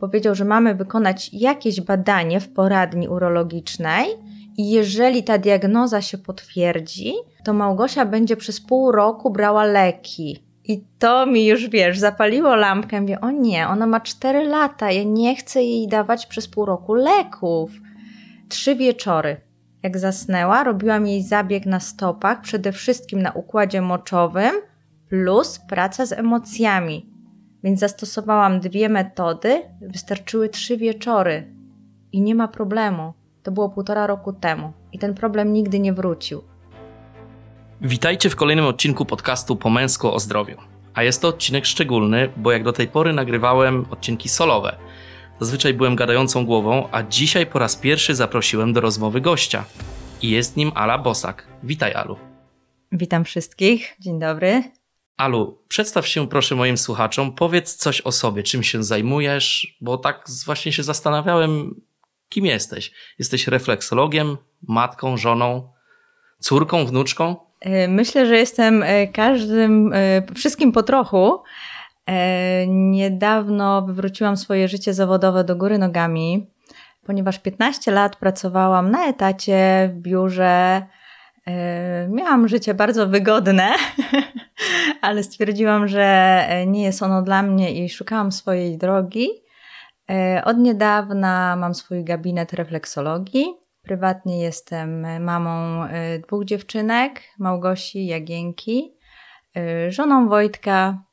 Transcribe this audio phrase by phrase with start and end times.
[0.00, 4.06] powiedział, że mamy wykonać jakieś badanie w poradni urologicznej
[4.56, 10.42] i jeżeli ta diagnoza się potwierdzi, to Małgosia będzie przez pół roku brała leki.
[10.64, 13.00] I to mi już, wiesz, zapaliło lampkę.
[13.00, 16.94] Mówię, o nie, ona ma 4 lata, ja nie chcę jej dawać przez pół roku
[16.94, 17.70] leków.
[18.48, 19.40] Trzy wieczory.
[19.82, 24.52] Jak zasnęła, robiłam jej zabieg na stopach, przede wszystkim na układzie moczowym,
[25.08, 27.06] plus praca z emocjami.
[27.64, 31.54] Więc zastosowałam dwie metody, wystarczyły trzy wieczory
[32.12, 33.14] i nie ma problemu.
[33.42, 36.42] To było półtora roku temu i ten problem nigdy nie wrócił.
[37.80, 40.56] Witajcie w kolejnym odcinku podcastu Po męsko o zdrowiu.
[40.94, 44.76] A jest to odcinek szczególny, bo jak do tej pory nagrywałem odcinki solowe.
[45.40, 49.64] Zazwyczaj byłem gadającą głową, a dzisiaj po raz pierwszy zaprosiłem do rozmowy gościa.
[50.22, 51.46] I jest nim Ala Bosak.
[51.62, 52.16] Witaj, Alu.
[52.92, 53.96] Witam wszystkich.
[54.00, 54.62] Dzień dobry.
[55.18, 60.24] Alu, przedstaw się proszę moim słuchaczom, powiedz coś o sobie, czym się zajmujesz, bo tak
[60.46, 61.80] właśnie się zastanawiałem,
[62.28, 62.92] kim jesteś.
[63.18, 64.36] Jesteś refleksologiem,
[64.68, 65.72] matką, żoną,
[66.38, 67.36] córką, wnuczką?
[67.60, 71.42] E, myślę, że jestem e, każdym, e, wszystkim po trochu.
[72.66, 76.46] Niedawno wywróciłam swoje życie zawodowe do góry nogami,
[77.06, 80.82] ponieważ 15 lat pracowałam na etacie w biurze.
[82.08, 83.74] Miałam życie bardzo wygodne,
[85.00, 89.28] ale stwierdziłam, że nie jest ono dla mnie i szukałam swojej drogi.
[90.44, 95.88] Od niedawna mam swój gabinet refleksologii Prywatnie jestem mamą y,
[96.26, 98.94] dwóch dziewczynek, Małgosi, Jagienki,
[99.88, 101.04] żoną Wojtka,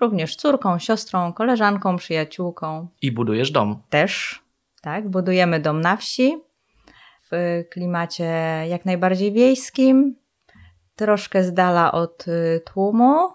[0.00, 2.88] również córką, siostrą, koleżanką, przyjaciółką.
[3.02, 3.82] I budujesz dom.
[3.88, 4.42] Też,
[4.82, 5.08] tak.
[5.08, 6.38] Budujemy dom na wsi
[7.32, 8.32] w klimacie
[8.68, 10.16] jak najbardziej wiejskim,
[11.00, 13.28] troszkę z dala od y, tłumu,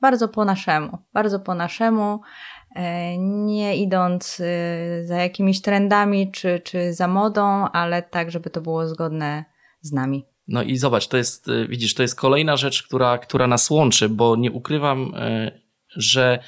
[0.00, 2.20] bardzo po naszemu, bardzo po naszemu.
[2.74, 8.60] E, nie idąc y, za jakimiś trendami czy, czy za modą, ale tak, żeby to
[8.60, 9.44] było zgodne
[9.80, 10.26] z nami.
[10.48, 14.08] No i zobacz, to jest, y, widzisz, to jest kolejna rzecz, która, która nas łączy,
[14.08, 15.14] bo nie ukrywam,
[15.96, 16.38] że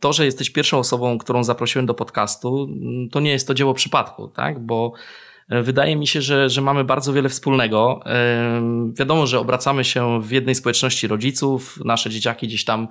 [0.00, 2.68] to, że jesteś pierwszą osobą, którą zaprosiłem do podcastu,
[3.12, 4.66] to nie jest to dzieło przypadku, tak?
[4.66, 4.92] Bo
[5.48, 8.00] wydaje mi się, że, że mamy bardzo wiele wspólnego.
[8.06, 11.78] E, wiadomo, że obracamy się w jednej społeczności rodziców.
[11.84, 12.88] Nasze dzieciaki gdzieś tam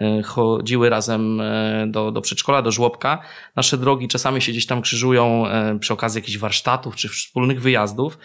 [0.00, 1.42] e, chodziły razem
[1.86, 3.22] do, do przedszkola, do żłobka.
[3.56, 5.44] Nasze drogi czasami się gdzieś tam krzyżują
[5.80, 8.18] przy okazji jakichś warsztatów czy wspólnych wyjazdów,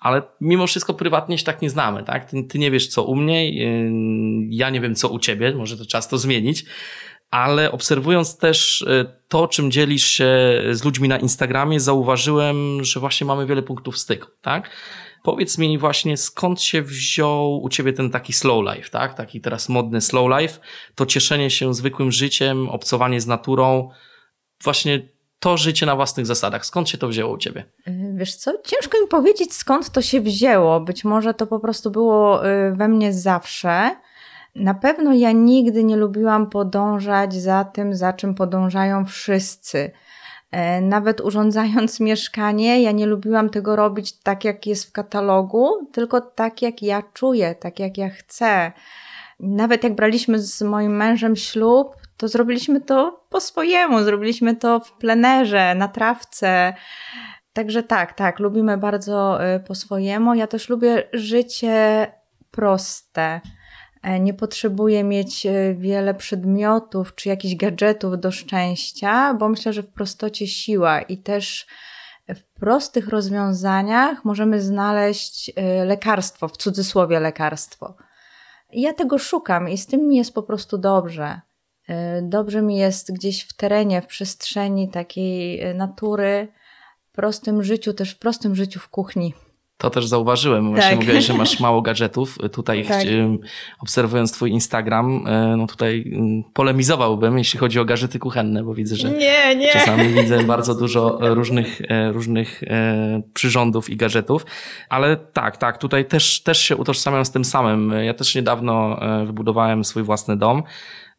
[0.00, 2.04] ale mimo wszystko prywatnie się tak nie znamy.
[2.04, 2.30] Tak?
[2.30, 3.50] Ty, ty nie wiesz, co u mnie,
[4.50, 5.54] ja nie wiem, co u ciebie.
[5.54, 6.64] Może to czas to zmienić
[7.34, 10.28] ale obserwując też e, to, czym dzielisz się
[10.70, 14.70] z ludźmi na Instagramie, zauważyłem, że właśnie mamy wiele punktów styku, tak?
[15.22, 19.14] Powiedz mi właśnie, skąd się wziął u ciebie ten taki slow life, tak?
[19.14, 20.60] Taki teraz modny slow life,
[20.94, 23.90] to cieszenie się zwykłym życiem, obcowanie z naturą,
[24.64, 25.08] właśnie
[25.38, 26.66] to życie na własnych zasadach.
[26.66, 27.64] Skąd się to wzięło u ciebie?
[28.14, 30.80] Wiesz co, ciężko mi powiedzieć, skąd to się wzięło.
[30.80, 33.96] Być może to po prostu było y, we mnie zawsze.
[34.54, 39.90] Na pewno ja nigdy nie lubiłam podążać za tym, za czym podążają wszyscy.
[40.50, 46.20] E, nawet urządzając mieszkanie, ja nie lubiłam tego robić tak, jak jest w katalogu, tylko
[46.20, 48.72] tak, jak ja czuję, tak, jak ja chcę.
[49.40, 54.92] Nawet jak braliśmy z moim mężem ślub, to zrobiliśmy to po swojemu, zrobiliśmy to w
[54.92, 56.74] plenerze, na trawce.
[57.52, 60.34] Także tak, tak, lubimy bardzo e, po swojemu.
[60.34, 62.06] Ja też lubię życie
[62.50, 63.40] proste.
[64.04, 69.82] E, nie potrzebuję mieć e, wiele przedmiotów czy jakichś gadżetów do szczęścia, bo myślę, że
[69.82, 71.66] w prostocie siła i też
[72.28, 77.94] w prostych rozwiązaniach możemy znaleźć e, lekarstwo, w cudzysłowie lekarstwo.
[78.72, 81.40] I ja tego szukam i z tym mi jest po prostu dobrze.
[82.22, 86.48] Dobrze mi jest gdzieś w terenie, w przestrzeni takiej natury,
[87.02, 89.34] w prostym życiu, też w prostym życiu w kuchni.
[89.84, 90.68] To też zauważyłem.
[90.68, 90.98] Właśnie tak.
[90.98, 92.38] mówiłeś, że masz mało gadżetów.
[92.52, 93.02] Tutaj tak.
[93.78, 96.20] obserwując twój Instagram, e, no tutaj
[96.52, 99.72] polemizowałbym, jeśli chodzi o gadżety kuchenne, bo widzę, że nie, nie.
[99.72, 104.46] czasami widzę bardzo dużo różnych, e, różnych e, przyrządów i gadżetów.
[104.88, 107.92] Ale tak, tak, tutaj też, też się utożsamiam z tym samym.
[108.02, 110.62] Ja też niedawno wybudowałem swój własny dom.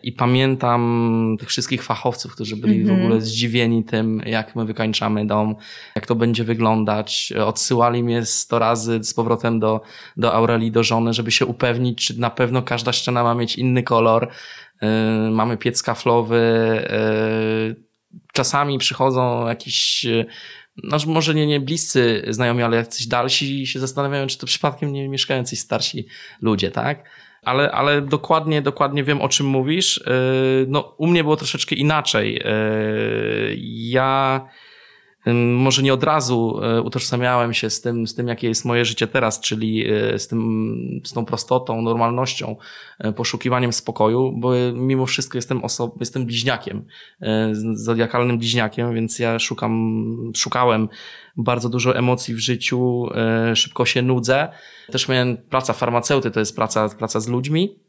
[0.06, 2.88] I pamiętam tych wszystkich fachowców, którzy byli mm -hmm.
[2.88, 3.06] w mhm.
[3.06, 5.56] ogóle zdziwieni tym, jak my wykańczamy dom,
[5.96, 7.34] jak to będzie wyglądać.
[7.46, 9.82] Odsyłali mnie sto razy z powrotem do,
[10.18, 13.84] do Aurelii, do żony, żeby się upewnić, czy na pewno każda ściana ma mieć inny
[13.84, 14.30] kolor.
[14.82, 14.90] Yy,
[15.32, 16.42] mamy piec kaflowy.
[17.70, 17.76] Yy,
[18.34, 20.06] czasami przychodzą jakieś
[20.84, 25.10] no, może nie, nie bliscy znajomi, ale jacyś dalsi się zastanawiają, czy to przypadkiem nie
[25.10, 26.08] mieszkają starsi
[26.42, 27.04] ludzie, tak?
[27.46, 30.04] Ale, ale dokładnie, dokładnie wiem, o czym mówisz.
[30.68, 32.42] No, u mnie było troszeczkę inaczej.
[33.68, 34.42] Ja
[35.34, 39.08] może nie od razu e, utożsamiałem się z tym, z tym, jakie jest moje życie
[39.08, 42.56] teraz, czyli e, z, tym, z tą prostotą, normalnością,
[43.00, 46.86] e, poszukiwaniem spokoju, bo mimo wszystko jestem osobą, jestem bliźniakiem,
[47.74, 50.06] zodiakalnym bliźniakiem, więc ja szukam,
[50.36, 50.90] szukałem
[51.38, 53.06] bardzo dużo emocji w życiu,
[53.54, 54.48] szybko się nudzę.
[54.92, 57.85] Też miałem praca farmaceuty, to jest praca, praca z ludźmi,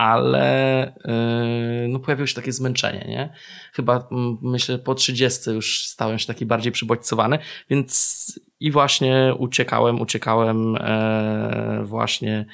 [0.00, 3.32] ale yy, no pojawiło się takie zmęczenie, nie?
[3.72, 4.08] Chyba
[4.42, 7.38] myślę po 30 już stałem się taki bardziej przybodźcowany,
[7.70, 12.46] więc i właśnie uciekałem, uciekałem e, właśnie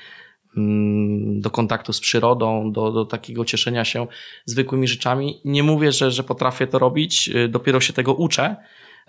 [0.56, 4.06] mm, do kontaktu z przyrodą, do, do takiego cieszenia się
[4.44, 5.40] zwykłymi rzeczami.
[5.44, 8.56] Nie mówię, że, że potrafię to robić, y, dopiero się tego uczę,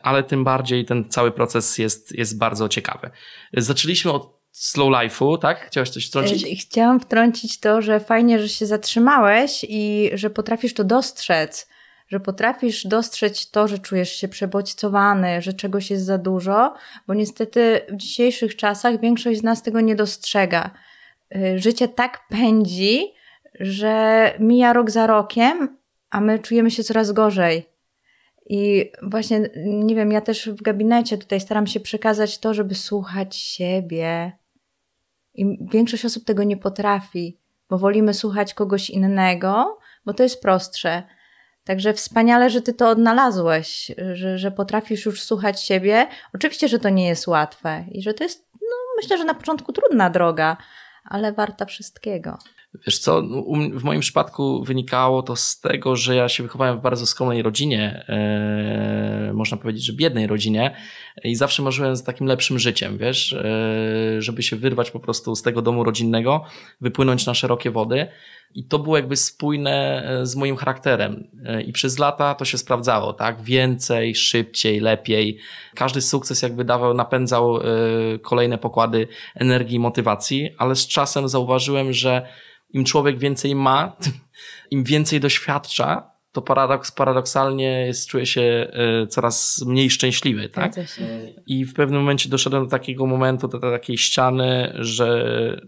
[0.04, 3.10] ale tym bardziej ten cały proces jest, jest bardzo ciekawy.
[3.54, 5.68] Zaczęliśmy od slow life'u, tak?
[5.68, 6.68] Chciałaś coś wtrącić?
[6.68, 11.68] Chciałam wtrącić to, że fajnie, że się zatrzymałeś i że potrafisz to dostrzec,
[12.08, 16.74] że potrafisz dostrzec to, że czujesz się przebodźcowany, że czegoś jest za dużo,
[17.08, 20.72] bo niestety w dzisiejszych czasach większość z nas tego nie dostrzega.
[21.36, 23.14] E, życie tak pędzi,
[23.60, 25.78] że mija rok za rokiem,
[26.10, 27.66] a my czujemy się coraz gorzej.
[28.50, 33.36] I właśnie, nie wiem, ja też w gabinecie tutaj staram się przekazać to, żeby słuchać
[33.36, 34.32] siebie,
[35.38, 37.40] i większość osób tego nie potrafi,
[37.70, 41.04] bo wolimy słuchać kogoś innego, bo to jest prostsze.
[41.64, 46.08] Także wspaniale, że ty to odnalazłeś, że, że potrafisz już słuchać siebie.
[46.34, 49.74] Oczywiście, że to nie jest łatwe i że to jest, no, myślę, że na początku
[49.74, 50.58] trudna droga,
[51.04, 52.38] ale warta wszystkiego.
[52.86, 53.44] Wiesz co, no,
[53.74, 58.06] w moim przypadku wynikało to z tego, że ja się wychowałem w bardzo skromnej rodzinie,
[58.10, 60.76] e, można powiedzieć, że biednej rodzinie
[61.24, 65.42] i zawsze marzyłem z takim lepszym życiem, wiesz, e, żeby się wyrwać po prostu z
[65.42, 66.44] tego domu rodzinnego,
[66.82, 68.08] wypłynąć na szerokie wody
[68.54, 71.28] i to było jakby spójne e, z moim charakterem
[71.66, 75.40] i przez lata to się sprawdzało, tak, więcej, szybciej, lepiej.
[75.76, 77.60] Każdy sukces jakby dawał, napędzał
[78.22, 82.28] kolejne pokłady energii i motywacji, ale z czasem zauważyłem, że
[82.74, 83.96] im człowiek więcej ma,
[84.72, 90.50] im więcej doświadcza, to paradoks, paradoksalnie jest, czuje się e, coraz mniej szczęśliwy.
[90.50, 90.74] Tak?
[91.48, 95.62] I w pewnym momencie doszedłem do takiego momentu, do takiej ściany, że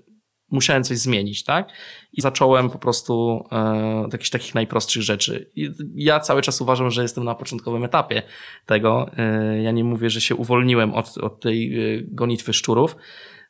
[0.52, 1.70] musiałem coś zmienić, tak?
[2.14, 5.50] I zacząłem po prostu e, od jakichś takich najprostszych rzeczy.
[5.56, 8.24] I ja cały czas uważam, że jestem na początkowym etapie
[8.66, 9.12] tego.
[9.18, 11.74] E, ja nie mówię, że się uwolniłem od, od tej
[12.12, 12.96] gonitwy szczurów,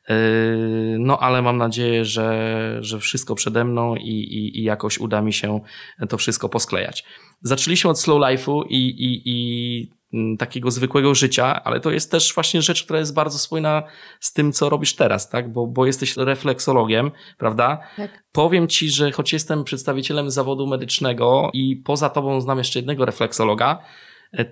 [0.08, 5.22] Yy, no, ale mam nadzieję, że, że wszystko przede mną i, i, i jakoś uda
[5.22, 5.60] mi się
[6.08, 7.04] to wszystko posklejać.
[7.42, 9.90] Zaczęliśmy od slow life'u i, i, i
[10.38, 13.82] takiego zwykłego życia, ale to jest też właśnie rzecz, która jest bardzo spójna
[14.20, 15.52] z tym, co robisz teraz, tak?
[15.52, 17.78] Bo, bo jesteś refleksologiem, prawda?
[17.96, 18.24] Tak.
[18.32, 23.78] Powiem ci, że choć jestem przedstawicielem zawodu medycznego i poza tobą znam jeszcze jednego refleksologa,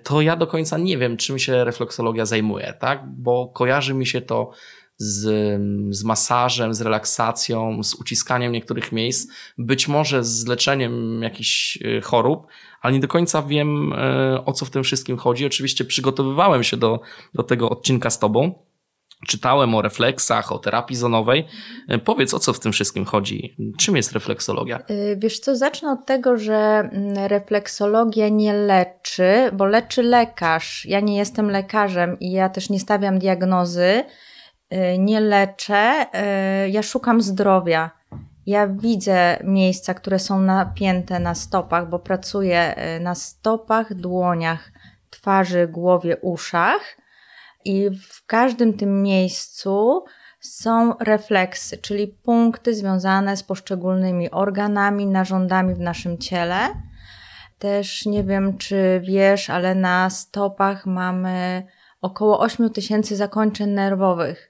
[0.03, 3.03] to ja do końca nie wiem, czym się refleksologia zajmuje, tak?
[3.07, 4.51] Bo kojarzy mi się to
[4.99, 5.21] z,
[5.89, 12.47] z masażem, z relaksacją, z uciskaniem niektórych miejsc, być może z leczeniem jakichś y, chorób,
[12.81, 15.45] ale nie do końca wiem, y, o co w tym wszystkim chodzi.
[15.45, 16.99] Oczywiście przygotowywałem się do,
[17.33, 18.53] do tego odcinka z Tobą.
[19.27, 21.45] Czytałem o refleksach, o terapii zonowej.
[21.93, 23.55] Y, powiedz, o co w tym wszystkim chodzi?
[23.77, 24.79] Czym jest refleksologia?
[25.17, 30.85] Wiesz co, zacznę od tego, że mm, refleksologia nie leczy, bo leczy lekarz.
[30.85, 34.03] Ja nie jestem lekarzem i ja też nie stawiam diagnozy.
[34.99, 36.05] Nie leczę,
[36.65, 37.91] y, ja szukam zdrowia.
[38.45, 44.71] Ja widzę miejsca, które są napięte na stopach, bo pracuję y, na stopach, dłoniach,
[45.09, 46.97] twarzy, głowie, uszach.
[47.65, 50.05] I w każdym tym miejscu
[50.39, 56.57] są refleksy, czyli punkty związane z poszczególnymi organami, narządami w naszym ciele.
[57.59, 61.67] Też nie wiem, czy wiesz, ale na stopach mamy
[62.01, 64.48] około 8 tysięcy zakończeń nerwowych.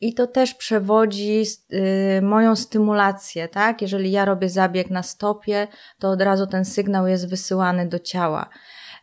[0.00, 3.82] I to też przewodzi y, moją stymulację, tak?
[3.82, 8.48] Jeżeli ja robię zabieg na stopie, to od razu ten sygnał jest wysyłany do ciała.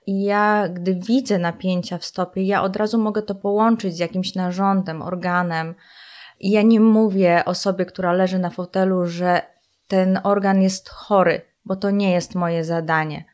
[0.07, 4.35] I ja, gdy widzę napięcia w stopie, ja od razu mogę to połączyć z jakimś
[4.35, 5.75] narządem, organem.
[6.39, 9.41] I ja nie mówię osobie, która leży na fotelu, że
[9.87, 13.25] ten organ jest chory, bo to nie jest moje zadanie.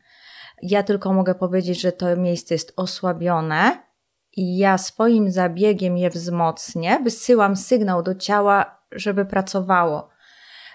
[0.62, 3.91] Ja tylko mogę powiedzieć, że to miejsce jest osłabione,
[4.36, 10.08] i ja swoim zabiegiem je wzmocnię, wysyłam sygnał do ciała, żeby pracowało.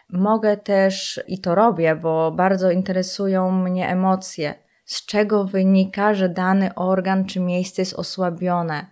[0.10, 4.54] Mogę też, i to robię, bo bardzo interesują mnie emocje,
[4.86, 8.86] z czego wynika, że dany organ czy miejsce jest osłabione.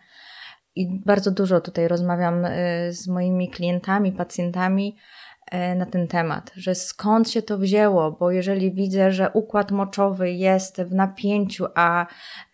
[0.76, 2.50] I bardzo dużo tutaj rozmawiam y,
[2.94, 4.98] z moimi klientami, pacjentami
[5.76, 10.82] na ten temat, że skąd się to wzięło, bo jeżeli widzę, że układ moczowy jest
[10.82, 12.06] w napięciu, a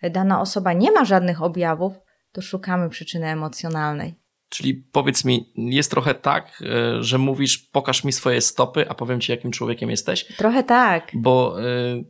[0.03, 1.93] dana osoba nie ma żadnych objawów,
[2.31, 4.20] to szukamy przyczyny emocjonalnej.
[4.51, 9.21] Czyli powiedz mi, jest trochę tak, e, że mówisz, pokaż mi swoje stopy, a powiem
[9.21, 10.25] ci, jakim człowiekiem jesteś?
[10.37, 11.11] Trochę tak.
[11.13, 11.63] Bo e,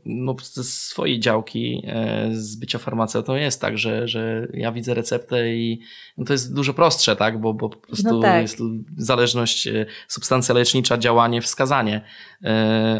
[0.06, 5.54] no, ze swojej działki, e, z bycia farmaceutą jest tak, że, że ja widzę receptę
[5.54, 5.82] i
[6.18, 7.42] no, to jest dużo prostsze, tak?
[7.42, 8.42] Bo, bo po prostu no tak.
[8.42, 8.60] jest
[8.98, 9.70] zależność,
[10.08, 12.02] substancja lecznicza, działanie, wskazanie.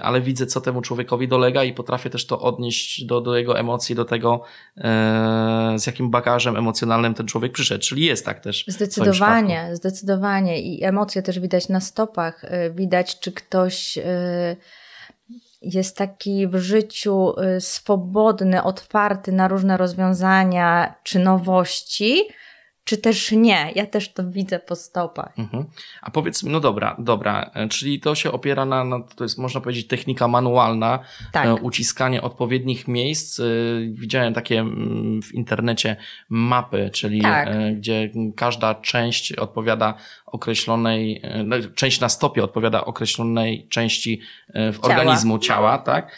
[0.02, 3.96] Ale widzę, co temu człowiekowi dolega i potrafię też to odnieść do, do jego emocji,
[3.96, 4.44] do tego,
[5.76, 7.84] z jakim bagażem emocjonalnym ten człowiek przyszedł.
[7.84, 8.66] Czyli jest tak też.
[8.68, 10.62] Zdecydowanie Zdecydowanie, zdecydowanie.
[10.62, 12.44] I emocje też widać na stopach.
[12.44, 14.00] Y, widać, czy ktoś
[15.62, 22.24] jest taki w życiu swobodny, otwarty na różne rozwiązania czy nowości,
[22.84, 23.72] czy też nie.
[23.76, 25.40] Ja też to widzę po stopach.
[25.40, 25.66] Mhm.
[26.02, 29.38] A powiedz mi, no dobra, dobra, e, czyli to się opiera na, na to jest
[29.38, 31.00] można powiedzieć technika manualna,
[31.32, 31.46] tak.
[31.46, 33.40] E, uciskanie odpowiednich miejsc.
[33.40, 33.44] E,
[33.92, 35.96] widziałem takie mm, w internecie
[36.30, 37.50] mapy, czyli tak.
[37.78, 39.94] gdzie każda część odpowiada
[40.26, 44.96] określonej, no, część na stopie odpowiada określonej części w ciała.
[44.96, 46.18] organizmu ciała, tak?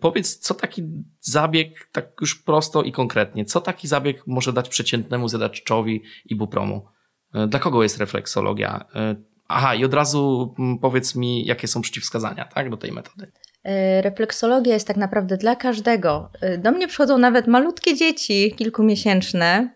[0.00, 0.82] Powiedz, co taki
[1.24, 6.86] zabieg, tak już prosto i konkretnie, co taki zabieg może dać przeciętnemu zjadaczowi ibupromu?
[7.34, 8.84] E, dla kogo jest refleksologia?
[8.94, 9.14] E,
[9.48, 13.32] aha, i od razu mm, powiedz mi, jakie są przeciwwskazania tak, do tej metody.
[13.64, 16.30] E, refleksologia jest tak naprawdę dla każdego.
[16.58, 19.74] Do mnie przychodzą nawet malutkie dzieci, kilkumiesięczne,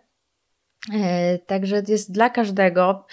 [1.46, 3.06] także jest dla każdego.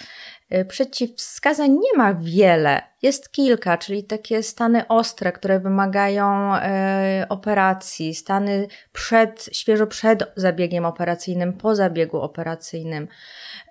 [0.54, 8.14] Y, przeciwwskazań nie ma wiele, jest kilka, czyli takie stany ostre, które wymagają e, operacji,
[8.14, 13.08] stany przed, świeżo przed zabiegiem operacyjnym, po zabiegu operacyjnym,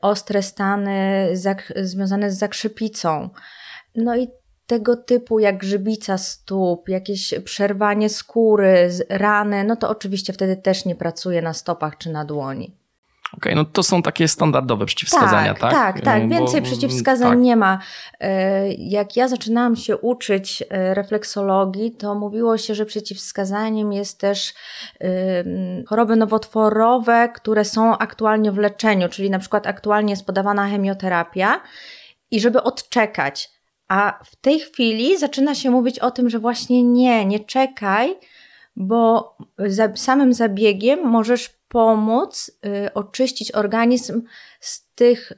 [0.01, 1.29] ostre stany
[1.75, 3.29] związane z zakrzepicą.
[3.95, 4.27] No i
[4.67, 10.95] tego typu jak grzybica stóp, jakieś przerwanie skóry, rany, no to oczywiście wtedy też nie
[10.95, 12.84] pracuje na stopach czy na dłoni.
[13.33, 15.71] Okej, okay, no to są takie standardowe przeciwwskazania, tak?
[15.71, 16.29] Tak, tak, tak.
[16.29, 17.39] Więcej Bo, przeciwwskazań tak.
[17.39, 17.79] nie ma.
[18.19, 24.53] E, jak ja zaczynałam się uczyć e, refleksologii, to mówiło się, że przeciwwskazaniem jest też
[25.87, 31.61] choroby nowotworowe, które są aktualnie w leczeniu, czyli na przykład aktualnie jest podawana chemioterapia
[32.31, 33.49] i żeby odczekać.
[33.87, 38.15] A w tej chwili zaczyna się mówić o tym, że właśnie nie, nie czekaj,
[38.75, 44.21] bo za, samym zabiegiem możesz pomóc y, oczyścić organizm
[44.59, 45.35] z tych y,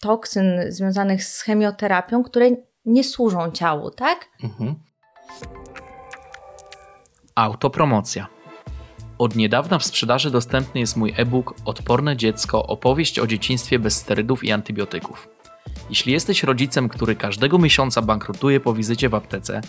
[0.00, 2.50] toksyn związanych z chemioterapią, które
[2.84, 4.28] nie służą ciału, tak?
[4.42, 4.74] Mhm.
[7.34, 8.26] Autopromocja.
[9.18, 14.44] Od niedawna w sprzedaży dostępny jest mój e-book Odporne dziecko opowieść o dzieciństwie bez sterydów
[14.44, 15.28] i antybiotyków.
[15.90, 19.60] Jeśli jesteś rodzicem, który każdego miesiąca bankrutuje po wizycie w aptece,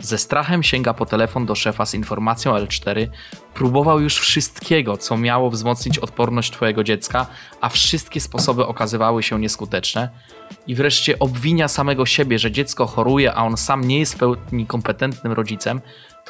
[0.00, 3.08] ze strachem sięga po telefon do szefa z informacją L4,
[3.54, 7.26] próbował już wszystkiego, co miało wzmocnić odporność Twojego dziecka,
[7.60, 10.08] a wszystkie sposoby okazywały się nieskuteczne,
[10.66, 14.66] i wreszcie obwinia samego siebie, że dziecko choruje, a on sam nie jest w pełni
[14.66, 15.80] kompetentnym rodzicem,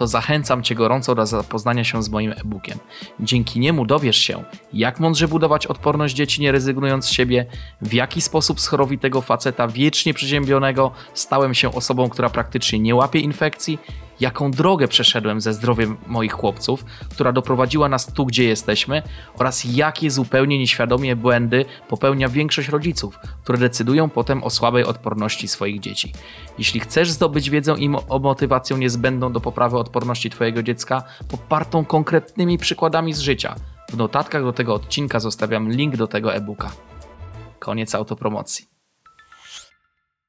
[0.00, 2.78] to zachęcam Cię gorąco do zapoznania się z moim e-bookiem.
[3.20, 7.46] Dzięki niemu dowiesz się, jak mądrze budować odporność dzieci nie rezygnując z siebie,
[7.82, 13.20] w jaki sposób z chorowitego faceta wiecznie przeziębionego stałem się osobą, która praktycznie nie łapie
[13.20, 13.78] infekcji,
[14.20, 19.02] jaką drogę przeszedłem ze zdrowiem moich chłopców, która doprowadziła nas tu, gdzie jesteśmy,
[19.34, 25.80] oraz jakie zupełnie nieświadomie błędy popełnia większość rodziców, które decydują potem o słabej odporności swoich
[25.80, 26.12] dzieci.
[26.58, 32.58] Jeśli chcesz zdobyć wiedzę i o motywację niezbędną do poprawy odporności Twojego dziecka, popartą konkretnymi
[32.58, 33.54] przykładami z życia,
[33.90, 36.70] w notatkach do tego odcinka zostawiam link do tego e-booka.
[37.58, 38.79] Koniec autopromocji.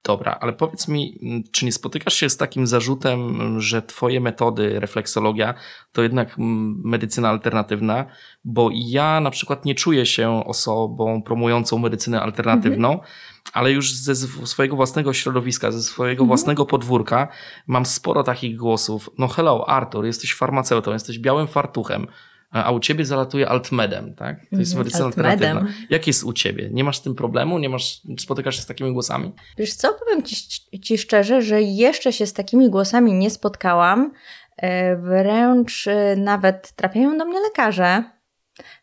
[0.03, 4.79] Dobra, ale powiedz mi, mm, czy nie spotykasz się z takim zarzutem, że twoje metody,
[4.79, 5.53] refleksologia,
[5.91, 8.05] to jednak mm, medycyna alternatywna?
[8.43, 13.09] Bo ja na przykład nie czuję się osobą promującą medycynę alternatywną, mhm.
[13.53, 14.15] ale już ze
[14.47, 16.27] swojego własnego środowiska, ze swojego mhm.
[16.27, 17.27] własnego podwórka
[17.67, 19.09] mam sporo takich głosów.
[19.17, 22.07] No hello, Artur, jesteś farmaceutą, jesteś białym fartuchem
[22.51, 24.39] a u ciebie zalatuje altmedem, tak?
[24.49, 25.65] To jest mhm, medycyna alternatywna.
[25.89, 26.69] Jak jest u ciebie?
[26.71, 27.59] Nie masz z tym problemu?
[27.59, 29.31] Nie masz, spotykasz się z takimi głosami?
[29.57, 30.35] Wiesz co, powiem ci,
[30.81, 34.11] ci szczerze, że jeszcze się z takimi głosami nie spotkałam.
[34.57, 38.03] E, wręcz e, nawet trafiają do mnie lekarze,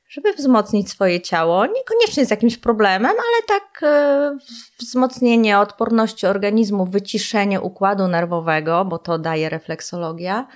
[0.08, 1.66] żeby wzmocnić swoje ciało.
[1.66, 4.38] Niekoniecznie z jakimś problemem, ale tak e,
[4.78, 10.46] wzmocnienie odporności organizmu, wyciszenie układu nerwowego, bo to daje refleksologia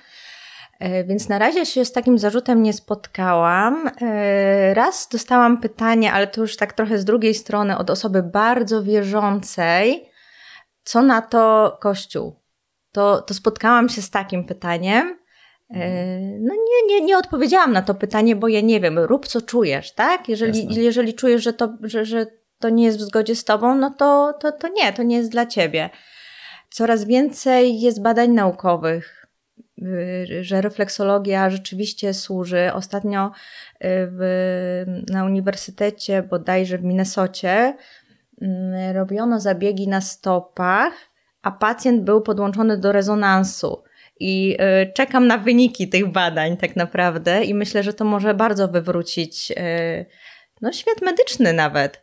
[1.07, 3.89] więc na razie się z takim zarzutem nie spotkałam.
[4.01, 8.83] E, raz dostałam pytanie, ale to już tak trochę z drugiej strony, od osoby bardzo
[8.83, 10.09] wierzącej,
[10.83, 12.35] co na to Kościół?
[12.91, 15.19] To, to spotkałam się z takim pytaniem.
[15.69, 19.41] E, no nie, nie, nie odpowiedziałam na to pytanie, bo ja nie wiem, rób co
[19.41, 20.29] czujesz, tak?
[20.29, 22.25] Jeżeli, jeżeli czujesz, że to, że, że
[22.59, 25.31] to nie jest w zgodzie z tobą, no to, to, to nie, to nie jest
[25.31, 25.89] dla ciebie.
[26.69, 29.22] Coraz więcej jest badań naukowych,
[30.41, 32.73] że refleksologia rzeczywiście służy.
[32.73, 33.31] Ostatnio y,
[33.87, 37.77] w, na uniwersytecie, bodajże w Minnesocie,
[38.41, 40.93] mm, robiono zabiegi na stopach,
[41.41, 43.83] a pacjent był podłączony do rezonansu.
[44.19, 48.67] I y, czekam na wyniki tych badań, tak naprawdę, i myślę, że to może bardzo
[48.67, 49.53] wywrócić
[50.61, 52.01] no, świat medyczny nawet.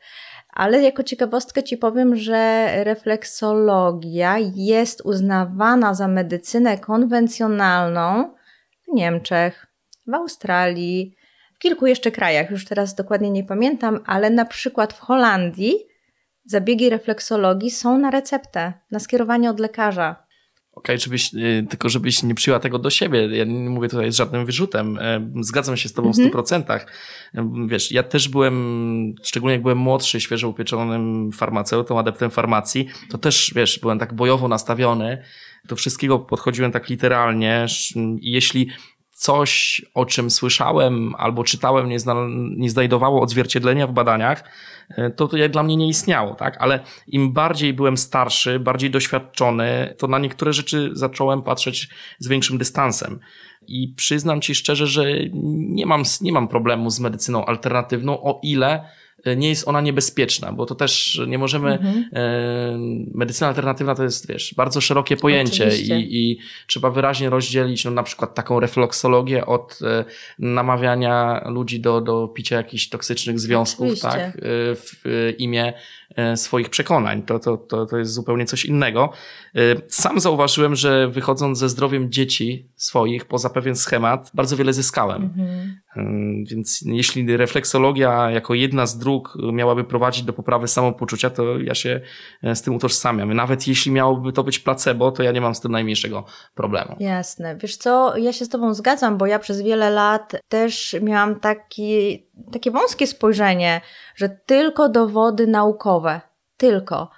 [0.53, 8.35] Ale jako ciekawostkę Ci powiem, że refleksologia jest uznawana za medycynę konwencjonalną
[8.89, 9.67] w Niemczech,
[10.07, 11.17] w Australii,
[11.55, 15.75] w kilku jeszcze krajach, już teraz dokładnie nie pamiętam, ale na przykład w Holandii
[16.45, 20.30] zabiegi refleksologii są na receptę, na skierowanie od lekarza.
[20.81, 23.37] Okay, żebyś, y, tylko żebyś nie przyjęła tego do siebie.
[23.37, 24.99] Ja nie mówię tutaj z żadnym wyrzutem.
[24.99, 26.31] E, zgadzam się z tobą mhm.
[26.31, 26.81] w 100%.
[27.35, 33.19] E, wiesz, ja też byłem, szczególnie jak byłem młodszy, świeżo upieczonym farmaceutą, adeptem farmacji, to
[33.19, 35.23] też, wiesz, byłem tak bojowo nastawiony.
[35.65, 37.67] Do wszystkiego podchodziłem tak literalnie.
[38.21, 38.69] Jeśli
[39.21, 42.15] coś, o czym słyszałem albo czytałem, nie, zna,
[42.57, 44.45] nie znajdowało odzwierciedlenia w badaniach,
[44.91, 46.57] e, to to dla mnie nie istniało, tak?
[46.61, 52.59] Ale im bardziej byłem starszy, bardziej doświadczony, to na niektóre rzeczy zacząłem patrzeć z większym
[52.59, 53.21] dystansem.
[53.67, 58.85] I przyznam ci szczerze, że nie mam, nie mam problemu z medycyną alternatywną, o ile
[59.37, 61.73] nie jest ona niebezpieczna, bo to też nie możemy.
[61.73, 62.05] Mhm.
[62.13, 62.79] E,
[63.15, 68.03] medycyna alternatywna to jest, wiesz, bardzo szerokie pojęcie i, i, trzeba wyraźnie rozdzielić no, na
[68.03, 70.05] przykład taką refleksologię od e,
[70.39, 74.09] namawiania ludzi do, do picia jakichś toksycznych związków, Oczywiście.
[74.09, 74.37] tak,
[74.77, 75.75] w imię E,
[76.35, 77.23] swoich przekonań.
[77.23, 79.13] To, to, to, to jest zupełnie coś innego.
[79.55, 85.23] E, sam zauważyłem, że wychodząc ze zdrowiem dzieci swoich poza pewien schemat, bardzo wiele zyskałem.
[85.23, 85.81] Mhm.
[85.97, 86.03] E,
[86.51, 92.01] więc jeśli refleksologia jako jedna z dróg miałaby prowadzić do poprawy samopoczucia, to ja się
[92.55, 93.35] z tym utożsamiam.
[93.35, 96.97] Nawet jeśli miałoby to być placebo, to ja nie mam z tym najmniejszego problemu.
[97.01, 97.57] Jasne.
[97.57, 102.23] Wiesz co, ja się z Tobą zgadzam, bo ja przez wiele lat też miałam taki,
[102.53, 103.81] takie wąskie spojrzenie,
[104.15, 106.21] że tylko dowody naukowe,
[106.57, 107.11] tylko.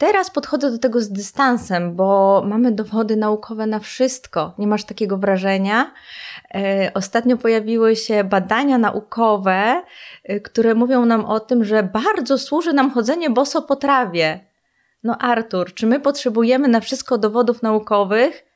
[0.00, 4.54] Teraz podchodzę do tego z dystansem, bo mamy dowody naukowe na wszystko.
[4.58, 5.92] Nie masz takiego wrażenia?
[6.54, 9.82] E, ostatnio pojawiły się badania naukowe,
[10.24, 14.40] e, które mówią nam o tym, że bardzo służy nam chodzenie boso po trawie.
[15.04, 18.49] No Artur, czy my potrzebujemy na wszystko dowodów naukowych?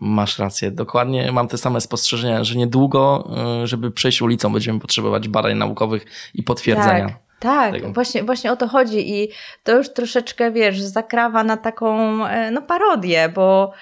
[0.00, 3.30] Masz rację, dokładnie mam te same spostrzeżenia, że niedługo,
[3.62, 7.06] e, żeby przejść ulicą, będziemy potrzebować badań naukowych i potwierdzenia.
[7.06, 7.30] Tak.
[7.40, 9.28] Tak, właśnie, właśnie o to chodzi i
[9.62, 13.72] to już troszeczkę, wiesz, zakrawa na taką e, no, parodię, bo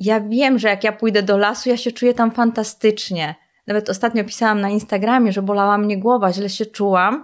[0.00, 3.34] ja wiem, że jak ja pójdę do lasu, ja się czuję tam fantastycznie.
[3.66, 7.22] Nawet ostatnio pisałam na Instagramie, że bolała mnie głowa, źle się czułam.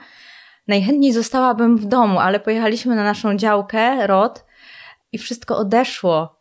[0.69, 4.45] Najchętniej zostałabym w domu, ale pojechaliśmy na naszą działkę, ROT,
[5.13, 6.38] i wszystko odeszło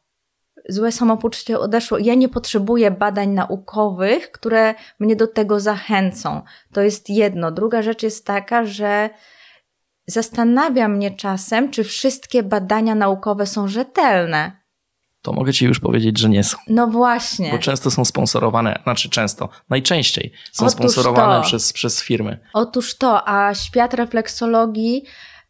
[0.70, 1.98] złe samopoczucie odeszło.
[1.98, 6.42] Ja nie potrzebuję badań naukowych, które mnie do tego zachęcą.
[6.74, 7.52] To jest jedno.
[7.52, 9.10] Druga rzecz jest taka, że
[10.08, 14.68] zastanawia mnie czasem, czy wszystkie badania naukowe są rzetelne.
[15.22, 16.58] To mogę Ci już powiedzieć, że nie są.
[16.68, 17.52] No właśnie.
[17.52, 22.40] Bo często są sponsorowane, znaczy często, najczęściej są Otóż sponsorowane przez, przez firmy.
[22.54, 25.04] Otóż to, a świat refleksologii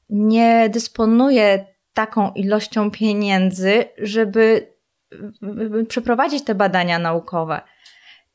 [0.09, 4.73] nie dysponuje taką ilością pieniędzy, żeby
[5.87, 7.61] przeprowadzić te badania naukowe.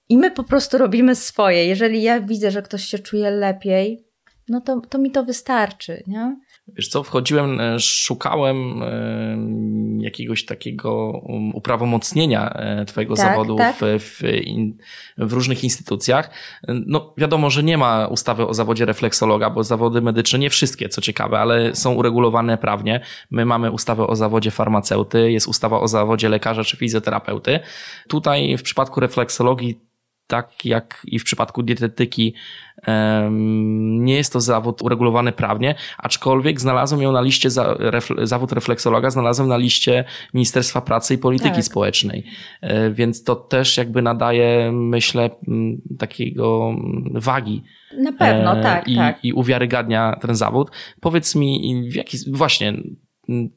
[0.08, 1.66] I my po prostu robimy swoje.
[1.66, 4.04] Jeżeli ja widzę, że ktoś się czuje lepiej,
[4.48, 6.02] no to, to mi to wystarczy.
[6.06, 6.36] Nie?
[6.68, 9.36] Wiesz co, wchodziłem, e, szukałem e,
[9.98, 13.76] jakiegoś takiego um, uprawomocnienia e, twojego tak, zawodu tak.
[13.76, 14.22] W, w,
[15.18, 16.30] w, różnych instytucjach.
[16.68, 21.00] No wiadomo, że nie ma ustawy o zawodzie refleksologa, bo zawody medyczne, nie wszystkie, co
[21.00, 23.00] ciekawe, ale są uregulowane prawnie.
[23.30, 27.60] My mamy ustawę o zawodzie farmaceuty, jest ustawa o zawodzie lekarza czy fizjoterapeuty.
[28.08, 29.91] Tutaj w przypadku refleksologii
[30.26, 32.34] tak jak i w przypadku dietetyki
[33.80, 37.78] nie jest to zawód uregulowany prawnie, aczkolwiek znalazłem ją na liście, za,
[38.22, 40.04] zawód refleksologa znalazłem na liście
[40.34, 41.64] Ministerstwa Pracy i Polityki tak.
[41.64, 42.24] Społecznej,
[42.60, 45.30] e, więc to też jakby nadaje, myślę,
[45.98, 46.74] takiego
[47.14, 47.62] wagi.
[47.98, 49.24] Na pewno, e, tak, i, tak.
[49.24, 50.70] I uwiarygadnia ten zawód.
[51.00, 52.74] Powiedz mi, w jaki, właśnie,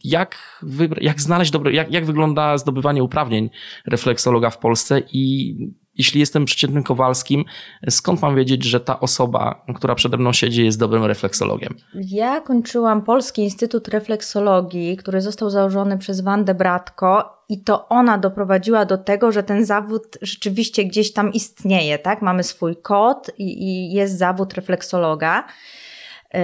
[0.04, 3.49] jak, wybra- jak znaleźć dobre, jak, jak wygląda zdobywanie uprawnień
[3.86, 5.56] refleksologa w Polsce i
[5.97, 7.45] jeśli jestem przeciętnym Kowalskim,
[7.89, 11.75] skąd mam wiedzieć, że ta osoba, która przede mną siedzi, jest dobrym refleksologiem?
[11.93, 18.86] Ja kończyłam Polski Instytut Refleksologii, który został założony przez Wandę Bratko i to ona doprowadziła
[18.86, 22.21] do tego, że ten zawód rzeczywiście gdzieś tam istnieje, tak?
[22.21, 25.47] Mamy swój kod i, i jest zawód refleksologa.
[26.34, 26.40] Yy,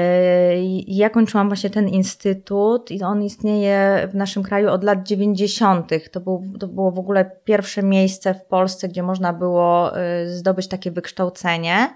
[0.87, 5.89] ja kończyłam właśnie ten instytut i on istnieje w naszym kraju od lat 90.
[6.11, 10.67] To, był, to było w ogóle pierwsze miejsce w Polsce, gdzie można było yy, zdobyć
[10.67, 11.93] takie wykształcenie.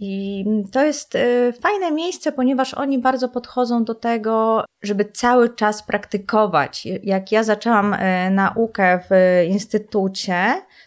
[0.00, 5.82] I to jest yy, fajne miejsce, ponieważ oni bardzo podchodzą do tego, żeby cały czas
[5.82, 6.86] praktykować.
[7.02, 7.96] Jak ja zaczęłam
[8.30, 10.44] naukę w instytucie,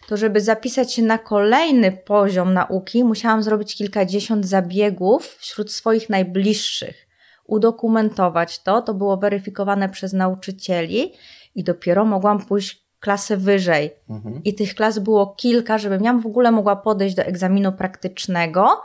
[0.08, 7.06] to żeby zapisać się na kolejny poziom nauki, musiałam zrobić kilkadziesiąt zabiegów wśród swoich najbliższych,
[7.46, 11.12] udokumentować to, to było weryfikowane przez nauczycieli
[11.54, 13.90] i dopiero mogłam pójść klasę wyżej.
[14.10, 14.40] Mhm.
[14.44, 18.82] I tych klas było kilka, żebym ja w ogóle mogła podejść do egzaminu praktycznego,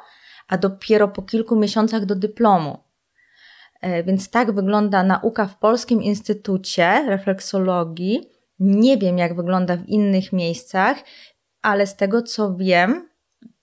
[0.47, 2.77] a dopiero po kilku miesiącach do dyplomu.
[3.81, 10.33] E, więc tak wygląda nauka w Polskim Instytucie Refleksologii nie wiem, jak wygląda w innych
[10.33, 10.97] miejscach,
[11.61, 13.09] ale z tego co wiem,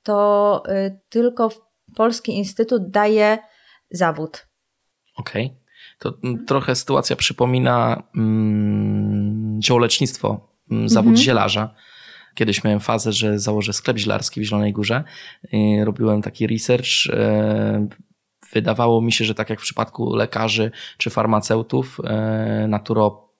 [0.03, 1.51] to y, tylko
[1.95, 3.39] Polski Instytut daje
[3.91, 4.47] zawód.
[5.17, 5.47] Okej.
[5.47, 5.57] Okay.
[5.99, 6.15] To
[6.47, 10.49] trochę sytuacja przypomina mm, ziołolecznictwo,
[10.87, 11.17] zawód mhm.
[11.17, 11.75] zielarza.
[12.35, 15.05] Kiedyś miałem fazę, że założę sklep zielarski w Zielonej Górze.
[15.85, 17.07] Robiłem taki research.
[17.11, 17.89] E,
[18.53, 23.33] wydawało mi się, że tak jak w przypadku lekarzy czy farmaceutów, e, naturo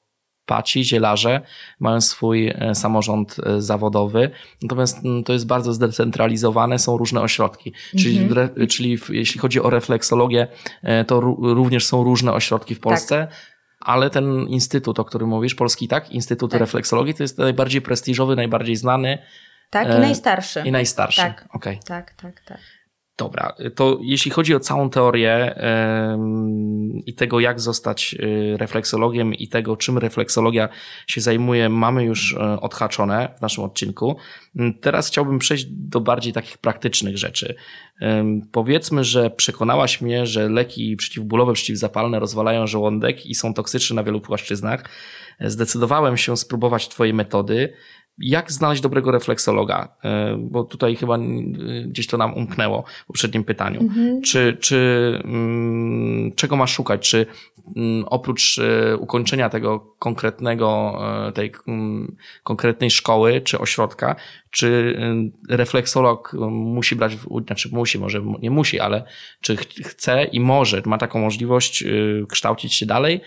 [0.47, 1.41] paci, zielarze
[1.81, 4.31] mają swój e, samorząd zawodowy,
[4.63, 7.73] natomiast mm, to jest bardzo zdecentralizowane, są różne ośrodki.
[7.99, 8.67] Czyli, mhm.
[8.67, 10.49] czyli jeśli chodzi o refleksologię,
[11.07, 13.27] to również są różne ośrodki w Polsce.
[13.31, 13.52] Tak.
[13.85, 16.11] Ale ten instytut, o którym mówisz, polski, tak?
[16.11, 16.61] Instytut tak.
[16.61, 19.19] Refleksologii, to jest najbardziej prestiżowy, najbardziej znany.
[19.71, 20.63] Tak, i najstarszy.
[20.65, 21.21] I najstarszy.
[21.21, 21.79] Tak, okay.
[21.87, 22.59] tak, tak, tak.
[23.23, 25.55] Dobra, to jeśli chodzi o całą teorię
[27.07, 30.69] i tego, jak zostać y, refleksologiem i tego, czym refleksologia
[31.07, 34.17] się zajmuje, mamy już e, odhaczone w naszym odcinku.
[34.57, 37.55] Mm, teraz chciałbym przejść do bardziej takich praktycznych rzeczy.
[38.53, 44.21] Powiedzmy, że przekonałaś mnie, że leki przeciwbólowe, przeciwzapalne rozwalają żołądek i są toksyczne na wielu
[44.21, 44.85] płaszczyznach.
[45.41, 47.73] Zdecydowałem się spróbować Twojej metody
[48.19, 49.97] jak znaleźć dobrego refleksologa?
[50.05, 51.19] E, bo tutaj chyba
[51.87, 53.81] gdzieś to nam umknęło w poprzednim pytaniu.
[53.81, 54.23] Mhm.
[54.23, 54.77] Czy, czy
[55.25, 57.11] mm, czego masz szukać?
[57.11, 57.27] Czy
[57.77, 60.99] mm, oprócz e, ukończenia tego konkretnego,
[61.29, 64.17] e, tej mm, konkretnej szkoły czy ośrodka,
[64.53, 64.97] czy
[65.49, 69.05] refleksolog musi brać, znaczy musi, może nie musi, ale
[69.41, 71.85] czy chce i może, ma taką możliwość
[72.29, 73.21] kształcić się dalej,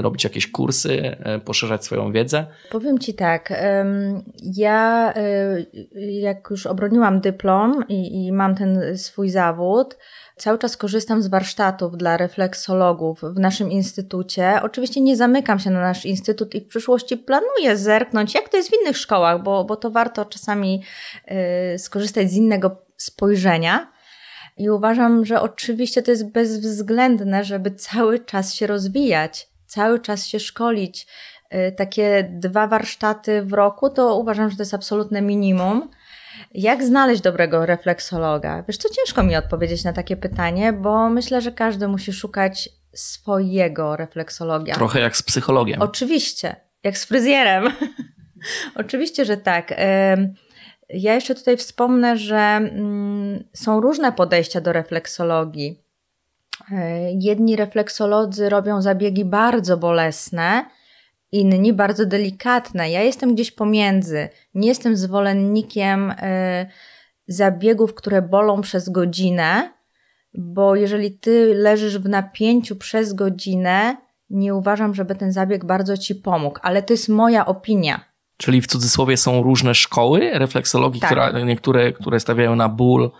[0.00, 2.46] robić jakieś kursy, poszerzać swoją wiedzę?
[2.70, 3.62] Powiem Ci tak,
[4.42, 5.14] ja
[6.20, 9.96] jak już obroniłam dyplom i, i mam ten swój zawód,
[10.38, 14.60] Cały czas korzystam z warsztatów dla refleksologów w naszym instytucie.
[14.62, 18.70] Oczywiście nie zamykam się na nasz instytut i w przyszłości planuję zerknąć, jak to jest
[18.70, 20.82] w innych szkołach, bo, bo to warto czasami
[21.74, 23.92] y, skorzystać z innego spojrzenia.
[24.56, 30.40] I uważam, że oczywiście to jest bezwzględne, żeby cały czas się rozwijać, cały czas się
[30.40, 31.06] szkolić.
[31.54, 35.90] Y, takie dwa warsztaty w roku to uważam, że to jest absolutne minimum.
[36.54, 38.64] Jak znaleźć dobrego refleksologa?
[38.68, 43.96] Wiesz, to ciężko mi odpowiedzieć na takie pytanie, bo myślę, że każdy musi szukać swojego
[43.96, 44.74] refleksologia.
[44.74, 45.82] Trochę jak z psychologiem.
[45.82, 47.64] Oczywiście, jak z fryzjerem.
[48.74, 49.74] Oczywiście, że tak.
[50.88, 55.82] Ja jeszcze tutaj wspomnę, że mm, są różne podejścia do refleksologii.
[56.72, 60.64] E, jedni refleksolodzy robią zabiegi bardzo bolesne,
[61.32, 62.90] inni bardzo delikatne.
[62.90, 64.28] Ja jestem gdzieś pomiędzy.
[64.54, 66.14] Nie jestem zwolennikiem y,
[67.26, 69.72] zabiegów, które bolą przez godzinę,
[70.34, 73.96] bo jeżeli ty leżysz w napięciu przez godzinę,
[74.30, 78.04] nie uważam, żeby ten zabieg bardzo ci pomógł, ale to jest moja opinia.
[78.36, 81.10] Czyli w cudzysłowie są różne szkoły refleksologii, tak.
[81.10, 83.10] która, niektóre, które stawiają na ból,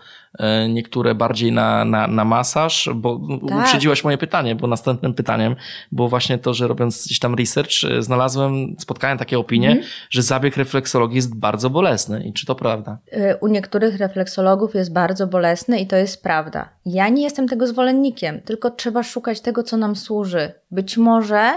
[0.69, 3.59] niektóre bardziej na, na, na masaż, bo tak.
[3.59, 5.55] uprzedziłaś moje pytanie, bo następnym pytaniem
[5.91, 9.83] było właśnie to, że robiąc gdzieś tam research, e, znalazłem, spotkałem takie opinie, mm.
[10.09, 12.23] że zabieg refleksologii jest bardzo bolesny.
[12.23, 12.97] I czy to prawda?
[13.11, 16.69] E, u niektórych refleksologów jest bardzo bolesny i to jest prawda.
[16.85, 20.53] Ja nie jestem tego zwolennikiem, tylko trzeba szukać tego, co nam służy.
[20.71, 21.51] Być może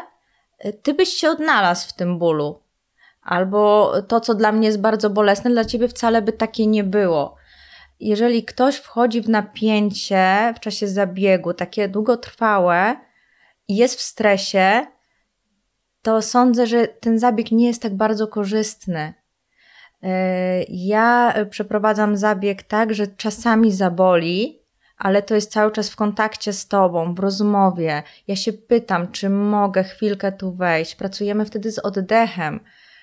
[0.83, 2.59] ty byś się odnalazł w tym bólu.
[3.23, 7.42] Albo to, co dla mnie jest bardzo bolesne, dla ciebie wcale by takie nie było
[8.09, 12.97] jeżeli ktoś wchodzi w napięcie w czasie zabiegu, takie długotrwałe
[13.69, 14.87] i jest w stresie,
[16.03, 19.15] to sądzę, że ten zabieg nie jest tak bardzo korzystny.
[20.03, 24.63] E, ja przeprowadzam zabieg tak, że czasami zaboli,
[24.99, 28.03] ale to jest cały czas w kontakcie z tobą, w rozmowie.
[28.29, 30.95] Ja się pytam, czy mogę chwilkę tu wejść.
[30.95, 32.61] Pracujemy wtedy z oddechem,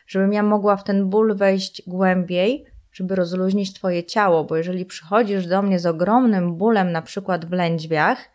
[0.07, 2.65] żebym ja mogła w ten ból wejść głębiej,
[2.99, 7.51] żeby rozluźnić twoje ciało, bo jeżeli przychodzisz do mnie z ogromnym bólem, na przykład w
[7.51, 8.29] lędźwiach,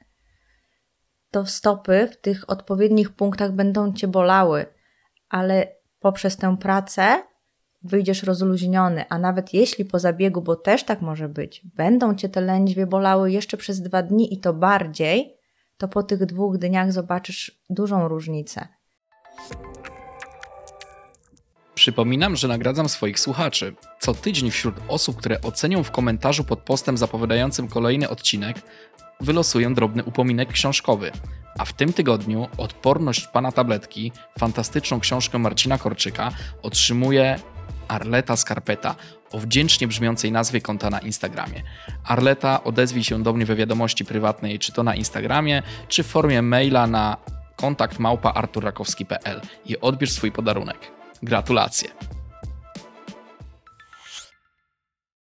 [1.31, 4.67] to stopy w tych odpowiednich punktach będą cię bolały,
[5.29, 5.67] ale
[6.01, 7.23] poprzez tę pracę
[7.83, 12.41] wyjdziesz rozluźniony, a nawet jeśli po zabiegu, bo też tak może być, będą cię te
[12.41, 15.37] lędźwie bolały jeszcze przez dwa dni i to bardziej,
[15.77, 18.69] to po tych dwóch dniach zobaczysz dużą różnicę.
[21.75, 23.75] Przypominam, że nagradzam swoich słuchaczy.
[24.01, 28.57] Co tydzień wśród osób, które ocenią w komentarzu pod postem zapowiadającym kolejny odcinek,
[29.21, 31.13] wylosuję drobny upominek książkowy.
[31.59, 36.31] A w tym tygodniu Odporność Pana Tabletki, fantastyczną książkę Marcina Korczyka,
[36.63, 37.39] otrzymuje
[37.89, 38.95] Arleta Skarpeta
[39.33, 41.63] o wdzięcznie brzmiącej nazwie konta na Instagramie.
[42.05, 46.43] Arleta odezwij się do mnie we wiadomości prywatnej, czy to na Instagramie, czy w formie
[46.43, 47.17] maila na
[47.57, 48.43] kontakt małpa
[49.67, 51.04] i odbierz swój podarunek.
[51.25, 51.91] Gratulacje.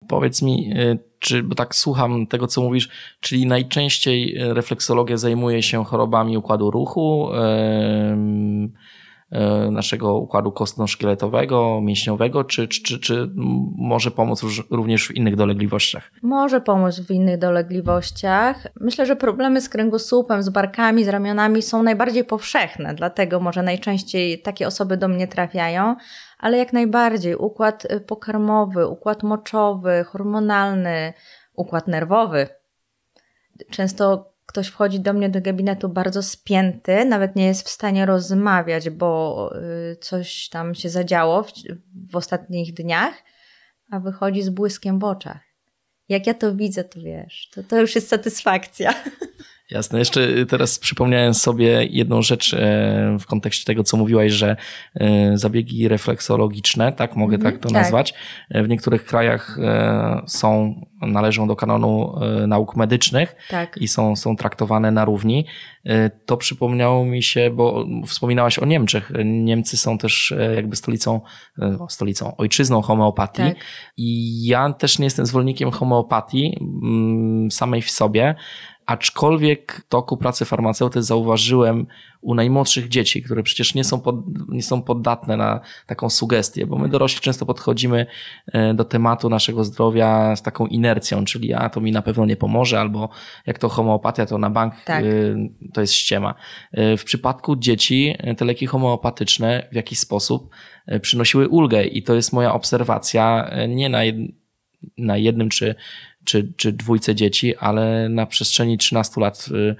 [0.07, 5.85] Powiedz mi, y, czy, bo tak słucham tego, co mówisz, czyli najczęściej refleksologia zajmuje się
[5.85, 8.17] chorobami układu ruchu, E,
[9.71, 13.29] naszego układu kostno-szkieletowego, mięśniowego, czy, czy, czy, czy
[13.75, 16.11] może pomóc również w innych dolegliwościach?
[16.21, 18.67] Może pomóc w innych dolegliwościach.
[18.79, 24.41] Myślę, że problemy z kręgosłupem, z barkami, z ramionami są najbardziej powszechne, dlatego może najczęściej
[24.41, 25.95] takie osoby do mnie trafiają,
[26.39, 31.13] ale jak najbardziej układ pokarmowy, układ moczowy, hormonalny,
[31.53, 32.47] układ nerwowy.
[33.71, 38.89] Często ktoś wchodzi do mnie do gabinetu bardzo spięty, nawet nie jest w stanie rozmawiać,
[38.89, 39.51] bo
[39.91, 41.51] y, coś tam się zadziało w,
[42.11, 43.13] w ostatnich dniach,
[43.91, 45.39] a wychodzi z błyskiem w oczach.
[46.09, 48.93] Jak ja to widzę, to wiesz, to, to już jest satysfakcja.
[49.71, 49.99] Jasne.
[49.99, 54.55] Jeszcze teraz przypomniałem sobie jedną rzecz e, w kontekście tego, co mówiłaś, że
[54.95, 57.71] e, zabiegi refleksologiczne, tak mogę mm, tak to tak.
[57.71, 58.13] nazwać,
[58.49, 59.57] e, w niektórych krajach
[60.27, 63.77] są, należą do kanonu nauk medycznych tak.
[63.77, 65.45] i są, są traktowane na równi.
[66.25, 69.11] To przypomniało mi się, bo wspominałaś o Niemczech.
[69.25, 71.21] Niemcy są też jakby stolicą,
[71.89, 73.41] stolicą, ojczyzną homeopatii.
[73.41, 73.55] Tak.
[73.97, 78.35] I ja też nie jestem zwolennikiem homeopatii mm, samej w sobie.
[78.87, 81.87] Aczkolwiek w toku pracy farmaceuty zauważyłem
[82.21, 84.15] u najmłodszych dzieci, które przecież nie są, pod,
[84.49, 88.05] nie są poddatne na taką sugestię, bo my dorośli często podchodzimy
[88.47, 92.35] e, do tematu naszego zdrowia z taką inercją, czyli a to mi na pewno nie
[92.35, 93.09] pomoże, albo
[93.45, 95.03] jak to homeopatia, to na bank tak.
[95.03, 95.07] E,
[95.73, 96.35] to jest ściema.
[96.71, 100.49] E, w przypadku dzieci te leki homeopatyczne w jakiś sposób
[101.01, 103.99] przynosiły ulgę i to jest moja obserwacja nie na,
[104.97, 105.75] na jednym czy
[106.27, 109.75] czy, czy dwójce dzieci, ale na przestrzeni 13 lat y,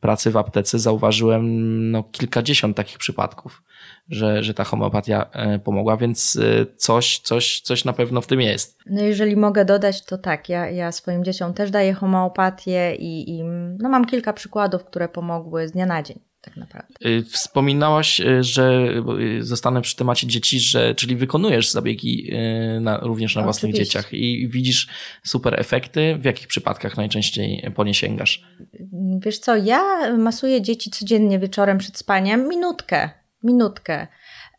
[0.00, 1.44] pracy w aptece zauważyłem
[1.90, 3.62] no, kilkadziesiąt takich przypadków,
[4.08, 8.40] że, że ta homeopatia e, pomogła, więc y, coś, coś, coś na pewno w tym
[8.40, 8.78] jest.
[8.86, 13.44] No jeżeli mogę dodać, to tak, ja, ja swoim dzieciom też daję homeopatię i, i
[13.78, 16.94] no, mam kilka przykładów, które pomogły z dnia na dzień tak naprawdę.
[17.06, 18.88] Y, wspominałaś, y, że
[19.38, 22.32] y, zostanę przy temacie dzieci, że, czyli wykonujesz zabiegi
[22.80, 24.88] na, również na własnych dzieciach i widzisz
[25.24, 26.16] super efekty.
[26.18, 28.46] W jakich przypadkach najczęściej po nie sięgasz?
[29.18, 29.82] Wiesz co, ja
[30.18, 33.10] masuję dzieci codziennie wieczorem przed spaniem minutkę,
[33.42, 34.06] minutkę.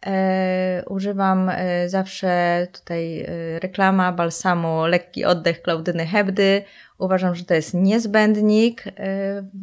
[0.06, 6.64] E, używam e, zawsze tutaj e, reklama balsamu Lekki Oddech Klaudyny Hebdy.
[6.98, 8.92] Uważam, że to jest niezbędnik e,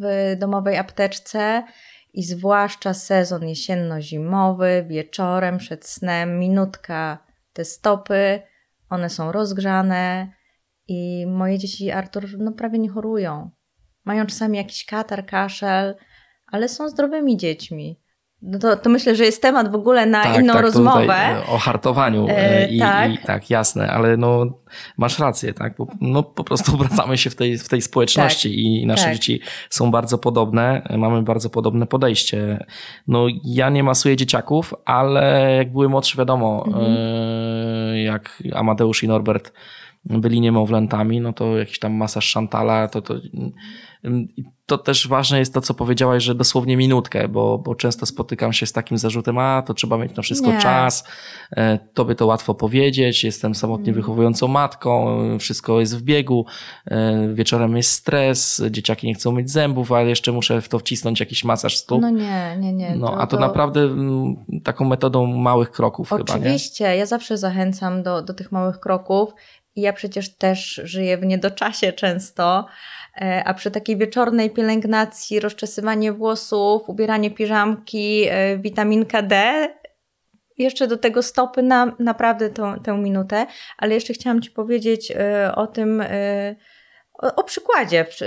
[0.01, 1.63] w domowej apteczce
[2.15, 7.19] i zwłaszcza sezon jesienno-zimowy, wieczorem przed snem, minutka
[7.53, 8.43] te stopy,
[8.91, 10.33] one są rozgrzane
[10.89, 13.51] i moje dzieci Artur no, prawie nie chorują.
[14.05, 15.97] Mają czasami jakiś katar, kaszel,
[16.47, 18.01] ale są zdrowymi dziećmi.
[18.43, 21.15] No to, to, myślę, że jest temat w ogóle na tak, inną tak, rozmowę.
[21.15, 23.13] E, o hartowaniu e, e, i, tak.
[23.13, 24.47] i tak, jasne, ale no
[24.97, 25.77] masz rację, tak?
[25.79, 29.13] Bo, no po prostu obracamy się w tej, w tej społeczności tak, i nasze tak.
[29.13, 32.67] dzieci są bardzo podobne, mamy bardzo podobne podejście.
[33.09, 37.97] No ja nie masuję dzieciaków, ale jak były młodsze, wiadomo, mhm.
[37.97, 39.53] jak Amadeusz i Norbert
[40.05, 43.15] byli niemowlętami, no to jakiś tam masaż szantala, to, to,
[44.67, 48.67] to też ważne jest to, co powiedziałaś, że dosłownie minutkę, bo, bo często spotykam się
[48.67, 50.59] z takim zarzutem, a to trzeba mieć na wszystko Nie.
[50.59, 51.05] czas,
[51.57, 53.95] e, tobie to łatwo powiedzieć, jestem samotnie Mm.
[53.95, 56.47] wychowującą matką, wszystko jest w biegu,
[56.87, 61.21] e, wieczorem jest stres, dzieciaki nie chcą mieć zębów, ale jeszcze muszę w to wcisnąć
[61.21, 62.03] jakiś masaż stóp.
[62.03, 62.97] No nie, nie, nie.
[62.97, 66.41] No, a to, naprawdę mm, taką metodą małych kroków chyba, nie?
[66.41, 69.31] Oczywiście, ja zawsze zachęcam do, do tych małych kroków.
[69.77, 72.67] I ja przecież też żyję w niedoczasie często,
[73.45, 79.69] a przy takiej wieczornej pielęgnacji, rozczesywanie włosów, ubieranie piżamki, e, witaminka D,
[80.59, 83.47] jeszcze do tego stopy na naprawdę tą, tę minutę,
[83.79, 86.57] ale jeszcze chciałam Ci powiedzieć e, o tym, e,
[87.15, 88.27] o, o przykładzie, w, e,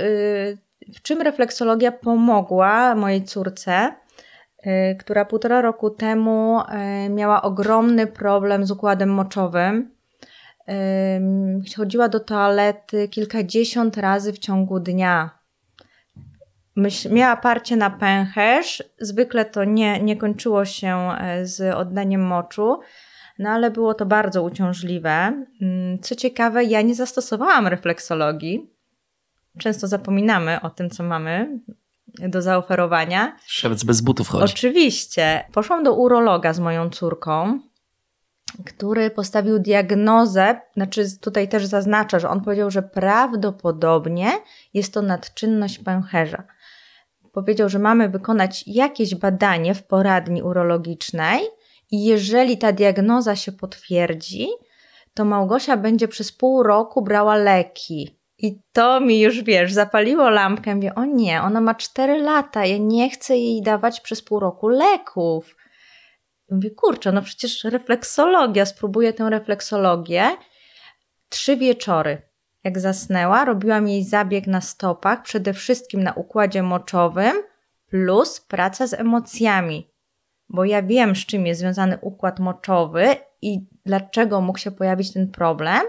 [0.94, 3.94] w czym refleksologia pomogła mojej córce,
[4.62, 9.93] e, która półtora roku temu e, miała ogromny problem z układem moczowym.
[11.76, 15.38] Chodziła do toalety kilkadziesiąt razy w ciągu dnia.
[16.76, 18.82] Myśl, miała parcie na pęcherz.
[19.00, 22.80] Zwykle to nie, nie kończyło się e, z oddaniem moczu,
[23.38, 25.44] no ale było to bardzo uciążliwe.
[25.62, 28.70] Ym, Co ciekawe, ja nie zastosowałam refleksologii.
[29.58, 31.60] Często zapominamy o tym, co mamy
[32.18, 33.36] do zaoferowania.
[33.46, 34.44] Szewc bez butów chodzi.
[34.44, 35.44] Oczywiście.
[35.52, 37.60] Poszłam do urologa z moją córką,
[38.66, 44.30] który postawił diagnozę, znaczy tutaj też zaznacza, że on powiedział, że prawdopodobnie
[44.74, 46.42] jest to nadczynność pęcherza.
[47.32, 51.40] Powiedział, że mamy wykonać jakieś badanie w poradni urologicznej
[51.90, 54.48] i jeżeli ta diagnoza się potwierdzi,
[55.14, 58.18] to Małgosia będzie przez pół roku brała leki.
[58.38, 60.74] I to mi już, wiesz, zapaliło lampkę.
[60.74, 64.68] Mówię, o nie, ona ma 4 lata, ja nie chcę jej dawać przez pół roku
[64.68, 65.56] leków.
[66.50, 70.30] Mówię, kurczę, no przecież refleksologia, spróbuję tę refleksologię.
[71.28, 72.22] Trzy wieczory.
[72.64, 77.42] Jak zasnęła, robiłam jej zabieg na stopach, przede wszystkim na układzie moczowym,
[77.86, 79.90] plus praca z emocjami.
[80.48, 85.30] Bo ja wiem, z czym jest związany układ moczowy i dlaczego mógł się pojawić ten
[85.30, 85.82] problem.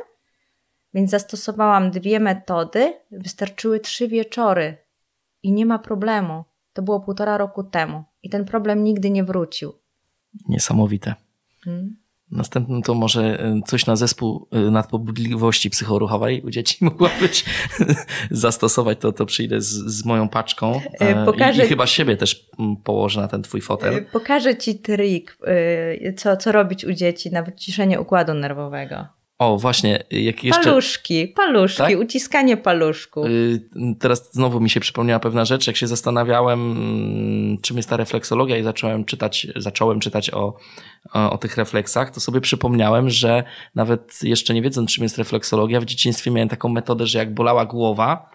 [0.93, 4.77] Więc zastosowałam dwie metody, wystarczyły trzy wieczory
[5.43, 6.43] i nie ma problemu.
[6.73, 9.84] To było półtora roku temu i ten problem nigdy nie wrócił.
[10.49, 11.15] Niesamowite.
[11.63, 11.95] Hmm.
[12.31, 17.45] Następnym to może y, coś na zespół y, nadpobudliwości psychoruchowej u dzieci mogłabyś
[18.31, 22.17] zastosować, to, to przyjdę z, z moją paczką E, e, pokażę- i, i chyba siebie
[22.17, 22.49] też
[22.83, 24.05] położę na ten twój fotel.
[24.05, 25.37] Pokażę Ci trik,
[26.17, 29.14] co, co robić u dzieci na wyciszenie układu nerwowego.
[29.39, 30.63] O, właśnie, jak jeszcze...
[30.63, 31.99] Paluszki, paluszki, Tak?
[31.99, 33.25] uciskanie paluszków.
[33.25, 33.61] Y,
[33.99, 38.57] Teraz znowu mi się przypomniała pewna rzecz, jak się zastanawiałem, mm, czym jest ta refleksologia
[38.57, 40.57] i zacząłem czytać, zacząłem czytać o,
[41.13, 43.43] o, o tych refleksach, to sobie przypomniałem, że
[43.75, 47.65] nawet jeszcze nie wiedząc, czym jest refleksologia, w dzieciństwie miałem taką metodę, że jak bolała
[47.65, 48.29] głowa,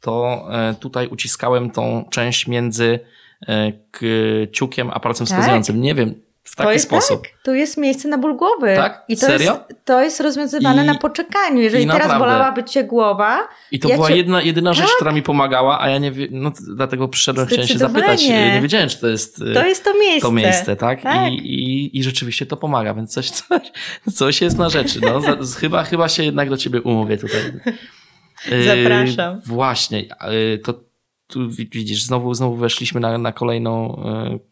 [0.00, 3.00] to e, tutaj uciskałem tą część między
[3.48, 5.38] e, kciukiem a palcem Tak?
[5.38, 5.80] wskazującym.
[5.80, 7.22] Nie wiem, w to taki jest sposób.
[7.22, 8.76] Tak, tu jest miejsce na ból głowy.
[8.76, 9.04] Tak?
[9.08, 9.52] I to Serio?
[9.52, 11.60] Jest, to jest rozwiązywane I- na poczekaniu.
[11.60, 12.24] Jeżeli teraz naprawdę.
[12.26, 14.94] bolałaby Cię głowa, I to Ja była cię- jedna, jedyna rzecz, Tak?
[14.96, 18.28] która mi pomagała, a ja nie no dlatego przyszedłem, chciałem się zapytać.
[18.28, 20.20] Nie wiedziałem, czy to jest to jest to miejsce.
[20.28, 21.02] to miejsce, tak?
[21.02, 21.32] Tak.
[21.32, 23.60] I, i, I rzeczywiście to pomaga, więc coś, coś,
[24.14, 25.00] coś jest na rzeczy.
[25.00, 25.20] No.
[25.60, 27.40] Chyba, chyba się jednak do ciebie umówię tutaj.
[28.52, 29.40] Y, Zapraszam.
[29.46, 30.04] Właśnie,
[30.54, 30.74] y, to
[31.26, 34.02] tu wi- widzisz, znowu, znowu weszliśmy na, na kolejną,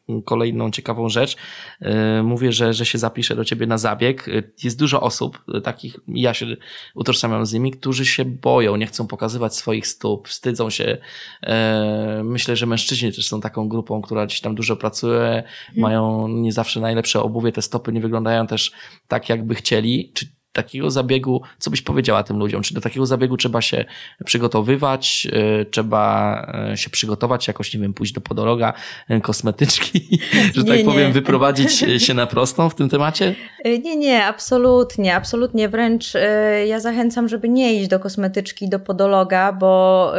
[0.08, 1.36] y, kolejną ciekawą rzecz.
[1.82, 4.28] Y, Mówię, że, że się zapiszę do ciebie na zabieg.
[4.28, 6.46] Y, Jest dużo osób, takich, ja się
[6.94, 10.98] utożsamiam z nimi, którzy się boją, nie chcą pokazywać swoich stóp, wstydzą się.
[11.42, 15.42] E, Myślę, że mężczyźni też są taką grupą, która gdzieś tam dużo pracuje,
[15.76, 18.72] mają nie zawsze najlepsze obuwie, te stopy nie wyglądają też
[19.08, 20.12] tak, jakby chcieli.
[20.14, 22.62] Czy takiego zabiegu, co byś powiedziała tym ludziom?
[22.62, 23.84] Czy do takiego zabiegu trzeba się
[24.24, 28.72] przygotowywać, e, trzeba e, się przygotować, jakoś, nie wiem, pójść do podologa,
[29.08, 30.18] e, kosmetyczki,
[30.54, 31.12] że tak Nie, powiem, nie.
[31.12, 33.34] wyprowadzić e, się na prostą w tym temacie?
[33.64, 35.68] Nie, nie, absolutnie, absolutnie.
[35.68, 36.12] Wręcz
[36.66, 40.12] ja zachęcam, żeby nie iść do kosmetyczki, do podologa, bo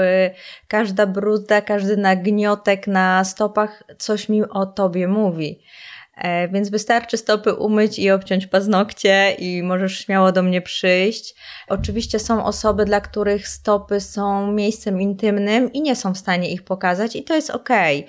[0.67, 5.59] każda brudda, każdy nagniotek na stopach coś mi o tobie mówi.
[6.17, 11.35] E, Więc wystarczy stopy umyć i obciąć paznokcie i możesz śmiało do mnie przyjść.
[11.67, 16.63] Oczywiście są osoby, dla których stopy są miejscem intymnym i nie są w stanie ich
[16.63, 18.07] pokazać i to jest okej.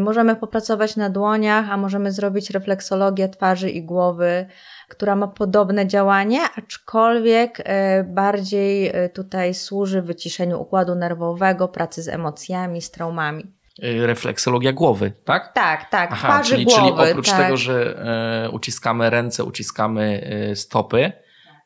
[0.00, 4.46] Możemy popracować na dłoniach, a możemy zrobić refleksologię twarzy i głowy,
[4.88, 12.08] która ma podobne działanie, aczkolwiek e, bardziej e, tutaj służy wyciszeniu układu nerwowego, pracy z
[12.08, 13.57] emocjami, z traumami.
[13.82, 15.52] E, Refleksologia głowy, tak?
[15.52, 16.80] Tak, tak, Aha, twarzy, czyli, głowy.
[16.80, 17.38] czyli oprócz tak.
[17.44, 18.04] tego, że
[18.46, 21.12] e, uciskamy ręce, uciskamy e, stopy,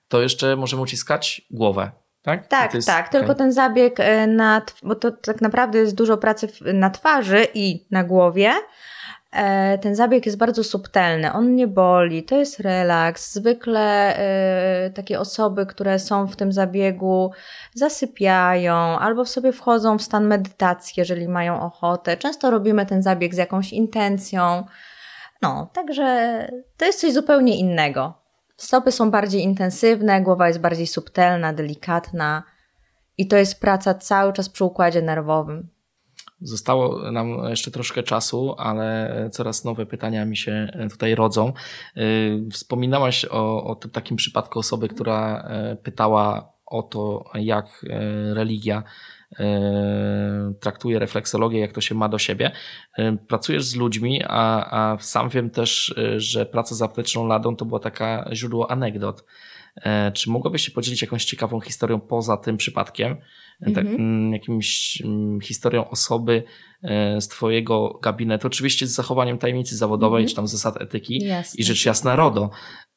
[0.09, 1.91] to jeszcze możemy uciskać głowę.
[2.23, 2.47] tak?
[2.47, 3.09] Tak, jest, tak.
[3.09, 3.21] okay.
[3.21, 7.87] Tylko ten zabieg e, na, bo to tak naprawdę jest dużo pracy na twarzy i
[7.91, 8.53] na głowie.
[9.33, 13.33] E, ten zabieg jest bardzo subtelny, on nie boli, to jest relaks.
[13.33, 17.31] Zwykle e, takie osoby, które są w tym zabiegu,
[17.75, 22.17] zasypiają albo sobie wchodzą w stan medytacji, jeżeli mają ochotę.
[22.17, 24.65] Często robimy ten zabieg z jakąś intencją.
[25.43, 28.15] No, także to jest coś zupełnie innego.
[28.57, 32.43] Stopy są bardziej intensywne, głowa jest bardziej subtelna, delikatna
[33.19, 35.72] i to jest praca cały czas przy układzie nerwowym.
[36.43, 41.53] Zostało nam jeszcze troszkę czasu, ale coraz nowe pytania mi się tutaj rodzą.
[41.97, 48.35] Y, wspominałaś o, o tym takim przypadku osoby, która e, pytała o to, jak e,
[48.35, 48.83] religia
[49.39, 52.51] e, traktuje refleksologię, jak to się ma do siebie.
[53.29, 57.81] Pracujesz z ludźmi, a, a sam wiem też, że praca z apteczną ladą to była
[57.81, 59.25] taka źródło anegdot.
[60.15, 63.17] Czy mogłabyś się podzielić jakąś ciekawą historią poza tym przypadkiem?
[63.75, 66.43] tak, mm, jakimś mm, historią osoby
[66.83, 70.31] e, z Twojego gabinetu, oczywiście z zachowaniem tajemnicy zawodowej, mm -hmm.
[70.31, 71.25] czy tam zasad etyki
[71.59, 72.51] i rzecz jasna RODO.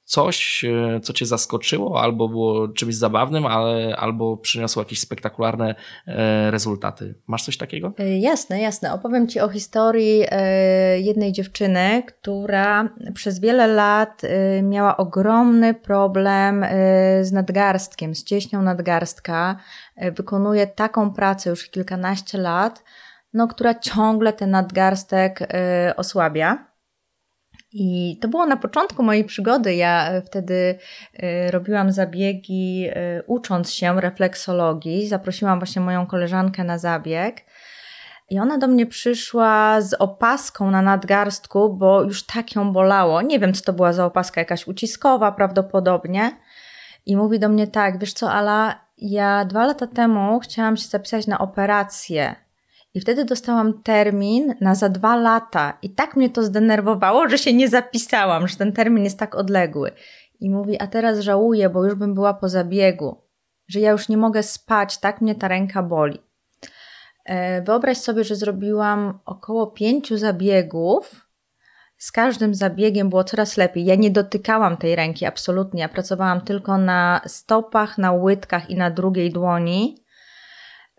[0.05, 5.75] Coś, e, co Cię zaskoczyło, albo było czymś zabawnym, ale, albo przyniosło jakieś spektakularne
[6.07, 7.15] e, rezultaty.
[7.27, 7.93] Masz coś takiego?
[8.19, 8.93] Jasne, jasne.
[8.93, 10.23] Opowiem Ci o historii
[10.97, 14.21] jednej dziewczyny, która przez wiele lat
[14.63, 16.65] miała ogromny problem
[17.21, 19.55] z nadgarstkiem, z cieśnią nadgarstka
[19.95, 22.83] E, wykonuje taką pracę już kilkanaście lat,
[23.33, 26.74] no, która ciągle ten nadgarstek e, osłabia.
[27.77, 29.75] I to było na początku mojej przygody.
[29.75, 30.79] Ja e, wtedy
[31.49, 32.89] robiłam zabiegi
[33.27, 35.07] ucząc się refleksologii.
[35.07, 37.45] Zaprosiłam właśnie moją koleżankę na zabieg.
[38.29, 43.21] I ona do mnie przyszła z opaską na nadgarstku, bo już tak ją bolało.
[43.21, 46.31] Nie wiem, co to była za opaska, jakaś uciskowa prawdopodobnie.
[47.05, 51.27] I mówi do mnie tak, wiesz co, Ala, ja dwa lata temu chciałam się zapisać
[51.27, 52.44] na operację
[52.95, 55.77] i wtedy dostałam termin na za dwa lata.
[55.81, 59.91] I tak mnie to zdenerwowało, że się nie zapisałam, że ten termin jest tak odległy.
[60.39, 63.21] I mówi, a teraz żałuję, bo już bym była po zabiegu,
[63.67, 66.19] że ja już nie mogę spać, tak mnie ta ręka boli.
[67.25, 71.25] E, wyobraź sobie, że zrobiłam około pięciu zabiegów
[71.97, 73.85] z każdym zabiegiem było coraz lepiej.
[73.85, 75.81] Ja nie dotykałam tej ręki absolutnie.
[75.81, 80.04] Ja pracowałam tylko na stopach, na łydkach i na drugiej dłoni.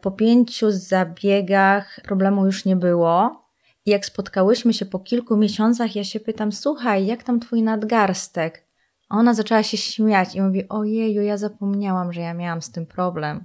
[0.07, 3.45] Po pięciu zabiegach problemu już nie było.
[3.87, 8.67] I jak spotkałyśmy się po kilku miesiącach, ja się pytam: Słuchaj, jak tam twój nadgarstek?
[9.09, 12.87] A ona zaczęła się śmiać i mówi: Ojeju, ja zapomniałam, że ja miałam z tym
[12.87, 13.45] problem.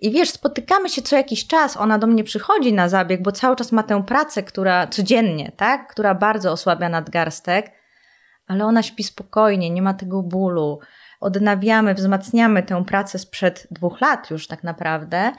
[0.00, 3.56] I wiesz, spotykamy się co jakiś czas, ona do mnie przychodzi na zabieg, bo cały
[3.56, 7.72] czas ma tę pracę, która codziennie, tak, która bardzo osłabia nadgarstek,
[8.46, 10.78] ale ona śpi spokojnie, nie ma tego bólu.
[11.20, 15.32] Odnawiamy, wzmacniamy tę pracę sprzed dwóch lat już tak naprawdę.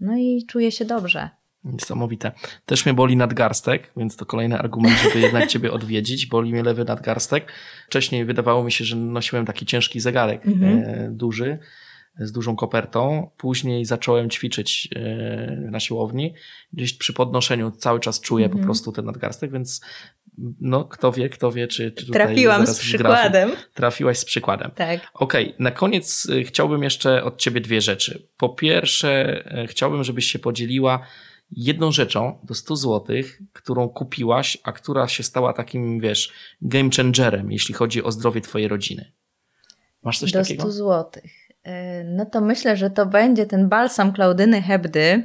[0.00, 1.30] No i czuję się dobrze.
[1.64, 2.32] Niesamowite.
[2.66, 6.26] Też mnie boli nadgarstek, więc to kolejny argument, żeby jednak Ciebie odwiedzić.
[6.26, 7.52] Boli mnie lewy nadgarstek.
[7.86, 10.78] Wcześniej wydawało mi się, że nosiłem taki ciężki zegarek mhm.
[10.78, 11.58] e, duży
[12.18, 13.30] z dużą kopertą.
[13.36, 15.00] Później zacząłem ćwiczyć e,
[15.70, 16.34] na siłowni.
[16.72, 18.64] Gdzieś przy podnoszeniu cały czas czuję po mhm.
[18.64, 19.80] prostu ten nadgarstek, więc
[20.60, 23.50] no kto wie, kto wie, czy, czy tutaj Trafiłam z przykładem.
[23.74, 24.70] trafiłaś z przykładem.
[24.70, 25.00] Tak.
[25.14, 25.56] Okej, okay.
[25.58, 28.28] na koniec e, chciałbym jeszcze od ciebie dwie rzeczy.
[28.36, 31.06] Po pierwsze, e, chciałbym, żebyś się podzieliła
[31.50, 33.16] jedną rzeczą do 100 zł,
[33.52, 38.68] którą kupiłaś, a która się stała takim, wiesz, game changerem, jeśli chodzi o zdrowie twojej
[38.68, 39.12] rodziny.
[40.02, 40.62] Masz coś do takiego?
[40.62, 41.32] Do 100 złotych.
[41.64, 45.22] E, no to myślę, że to będzie ten balsam Klaudyny Hebdy.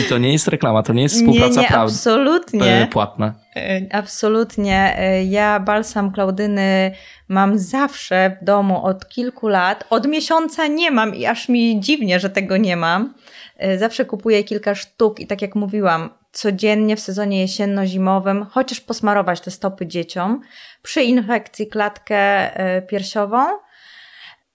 [0.00, 2.82] I to nie jest reklama, to nie jest współpraca nie, nie, absolutnie.
[2.82, 3.34] E, płatna.
[3.56, 4.96] E, absolutnie.
[5.28, 6.92] Ja balsam Klaudyny
[7.28, 9.84] mam zawsze w domu od kilku lat.
[9.90, 13.14] Od miesiąca nie mam i aż mi dziwnie, że tego nie mam.
[13.76, 19.50] Zawsze kupuję kilka sztuk i tak jak mówiłam, codziennie w sezonie jesienno-zimowym, chociaż posmarować te
[19.50, 20.40] stopy dzieciom.
[20.82, 22.50] Przy infekcji klatkę
[22.88, 23.38] piersiową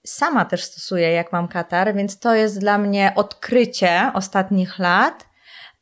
[0.06, 5.30] sama też stosuję, jak mam katar, więc to jest dla mnie odkrycie ostatnich lat.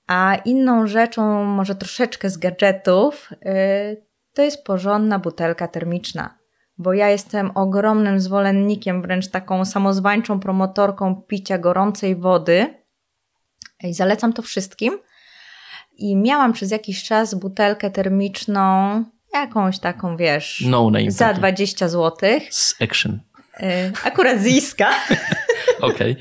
[0.08, 6.38] A inną rzeczą, może troszeczkę z gadżetów, yy, to jest porządna butelka termiczna.
[6.78, 12.84] Bo ja jestem ogromnym zwolennikiem, wręcz taką samozwańczą promotorką picia gorącej wody.
[13.84, 15.00] I zalecam to wszystkim.
[15.98, 19.04] I miałam przez jakiś czas butelkę termiczną,
[19.34, 21.40] jakąś taką, wiesz, no name, za taki.
[21.40, 22.30] 20 zł.
[22.50, 23.20] Z Action.
[23.60, 24.90] E, akurat z Iska.
[25.82, 26.16] Okej.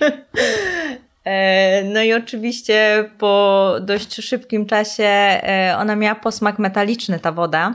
[1.25, 7.75] E, no i oczywiście po dość szybkim czasie e, ona miała posmak metaliczny, ta woda.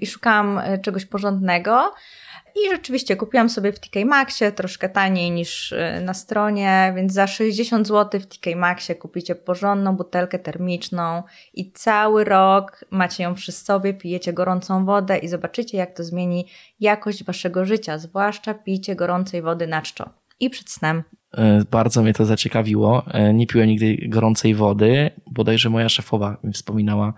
[0.00, 1.94] I szukałam czegoś porządnego.
[2.64, 7.26] I rzeczywiście kupiłam sobie w TK Maxie troszkę taniej niż y, na stronie, więc za
[7.26, 11.22] 60 zł w TK Maxie kupicie porządną butelkę termiczną
[11.54, 16.46] i cały rok macie ją przy sobie, pijecie gorącą wodę i zobaczycie, jak to zmieni
[16.80, 21.02] jakość waszego życia, zwłaszcza pijcie gorącej wody na czczo i przed snem.
[21.34, 23.02] E, bardzo mnie to zaciekawiło.
[23.06, 25.10] E, nie piłem nigdy gorącej wody.
[25.26, 27.12] Bodajże moja szefowa mi wspominała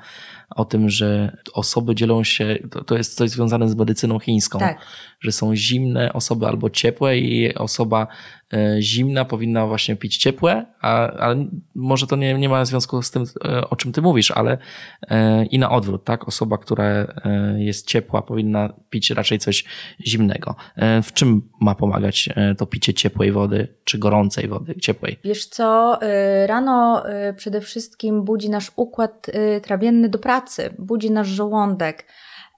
[0.57, 4.79] o tym, że osoby dzielą się, to, to jest coś związane z medycyną chińską, Tak.
[5.21, 8.07] że są zimne osoby albo ciepłe i osoba
[8.53, 11.35] e, zimna powinna właśnie pić ciepłe, a, a
[11.75, 14.59] może to nie, nie ma związku z tym, e, o czym ty mówisz, ale
[15.09, 16.29] e, i na odwrót, tak?
[16.29, 17.07] Osoba, która
[17.57, 19.65] jest ciepła powinna pić raczej coś
[20.07, 20.55] zimnego.
[21.03, 22.29] W czym ma pomagać
[22.59, 25.19] to picie ciepłej wody, czy gorącej wody, ciepłej?
[25.25, 25.99] Wiesz co,
[26.47, 27.03] rano
[27.37, 29.27] przede wszystkim budzi nasz układ
[29.63, 30.40] trawienny do pracy,
[30.79, 32.07] budzi nasz żołądek,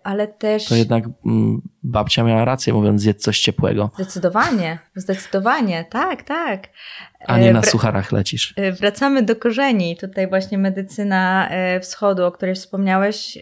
[0.05, 6.23] ale też To jednak mm, babcia miała rację, mówiąc zjedz coś ciepłego, zdecydowanie, zdecydowanie, tak,
[6.23, 6.69] tak.
[7.27, 8.55] a nie Y, na wr- sucharach lecisz.
[8.59, 9.97] y, Wracamy do korzeni.
[9.97, 13.39] Tutaj właśnie medycyna y, wschodu, o której wspomniałeś,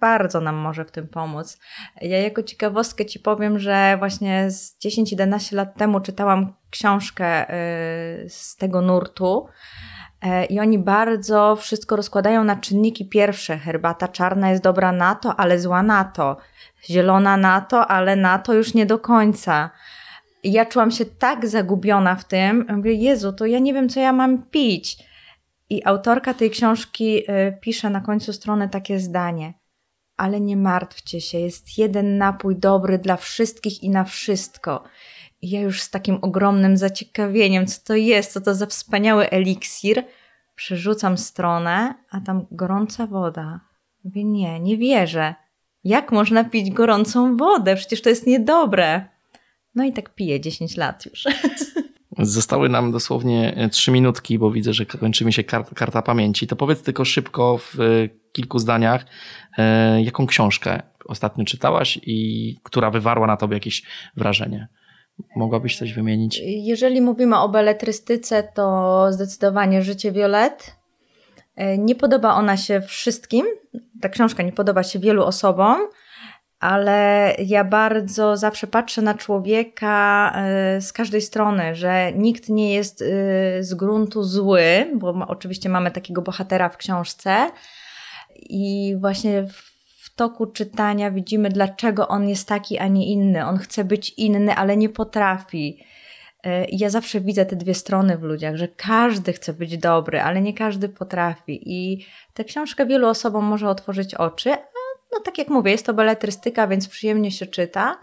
[0.00, 1.58] bardzo nam może w tym pomóc.
[2.00, 7.46] Ja jako ciekawostkę Ci powiem, że właśnie z 10-11 lat temu czytałam książkę
[8.28, 9.52] z tego nurtu e,
[10.50, 13.58] i oni bardzo wszystko rozkładają na czynniki pierwsze.
[13.58, 16.36] Herbata czarna jest dobra na to, ale zła na to.
[16.84, 19.70] Zielona na to, ale na to już nie do końca.
[20.42, 22.66] I ja czułam się tak zagubiona w tym.
[22.76, 24.96] Mówię, Jezu, to ja nie wiem, co ja mam pić.
[25.70, 29.54] I autorka tej książki y, pisze na końcu strony takie zdanie.
[30.16, 34.84] Ale nie martwcie się, jest jeden napój dobry dla wszystkich i na wszystko.
[35.42, 40.04] Ja już z takim ogromnym zaciekawieniem, co to jest, co to za wspaniały eliksir,
[40.54, 43.60] przerzucam stronę, a tam gorąca woda.
[44.04, 45.34] Mówię, nie, nie wierzę.
[45.84, 47.76] Jak można pić gorącą wodę?
[47.76, 49.04] Przecież to jest niedobre.
[49.74, 51.24] No i tak piję 10 lat już.
[52.18, 56.46] Zostały nam dosłownie e, trzy minutki, bo widzę, że kończy mi się karta, karta pamięci.
[56.46, 59.06] To powiedz tylko szybko w e, kilku zdaniach,
[59.58, 63.82] e, jaką książkę ostatnio czytałaś i która wywarła na tobie jakieś
[64.16, 64.68] wrażenie.
[65.36, 66.42] Mogłabyś coś wymienić?
[66.44, 70.76] Jeżeli mówimy o beletrystyce, to zdecydowanie Życie Violet.
[71.56, 73.46] E, Nie podoba ona się wszystkim.
[74.00, 75.76] Ta książka nie podoba się wielu osobom,
[76.60, 83.02] ale ja bardzo zawsze patrzę na człowieka e, z każdej strony, że nikt nie jest
[83.02, 83.04] e,
[83.62, 87.50] z gruntu zły, bo oczywiście mamy takiego bohatera w książce
[88.36, 89.71] i właśnie w
[90.12, 93.46] w toku czytania widzimy, dlaczego on jest taki, a nie inny.
[93.46, 95.84] On chce być inny, ale nie potrafi.
[96.44, 100.40] E, ja zawsze widzę te dwie strony w ludziach, że każdy chce być dobry, ale
[100.40, 101.60] nie każdy potrafi.
[101.66, 104.50] I tę książkę wielu osobom może otworzyć oczy.
[105.12, 107.98] No tak jak mówię, jest to beletrystyka, więc przyjemnie się czyta.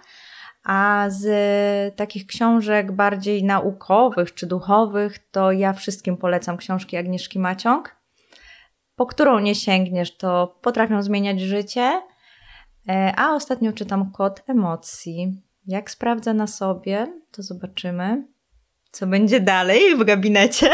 [0.64, 7.99] A z takich książek bardziej naukowych czy duchowych, to ja wszystkim polecam książki Agnieszki Maciąg
[9.00, 12.02] po którą nie sięgniesz, to potrafią zmieniać życie.
[12.90, 15.42] E, A ostatnio czytam Kod Emocji.
[15.68, 18.28] Jak sprawdzę na sobie, to zobaczymy,
[18.92, 20.70] co będzie dalej w gabinecie.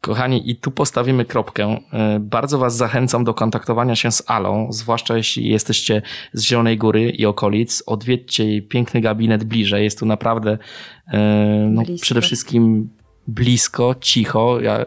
[0.00, 1.78] Kochani, i tu postawimy kropkę.
[1.92, 6.02] E, Bardzo Was zachęcam do kontaktowania się z Alą, zwłaszcza jeśli jesteście
[6.32, 7.82] z Zielonej Góry i okolic.
[7.86, 9.84] Odwiedźcie jej piękny gabinet bliżej.
[9.84, 10.58] Jest tu naprawdę
[11.12, 11.18] e,
[11.70, 12.90] no, przede wszystkim
[13.28, 14.60] blisko, cicho.
[14.60, 14.84] Ja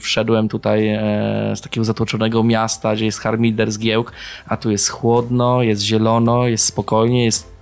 [0.00, 1.00] wszedłem tutaj e,
[1.56, 4.12] z takiego zatłoczonego miasta, gdzie jest harmider z giełk,
[4.46, 7.54] a tu jest chłodno, jest zielono, jest spokojnie, jest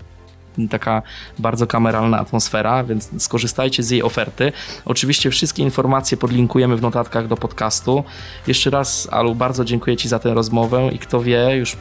[0.70, 1.02] taka
[1.38, 4.52] bardzo kameralna atmosfera, więc skorzystajcie z jej oferty.
[4.84, 8.04] Oczywiście wszystkie informacje podlinkujemy w notatkach do podcastu.
[8.46, 11.76] Jeszcze raz, Alu, bardzo dziękuję Ci za tę rozmowę i kto wie, już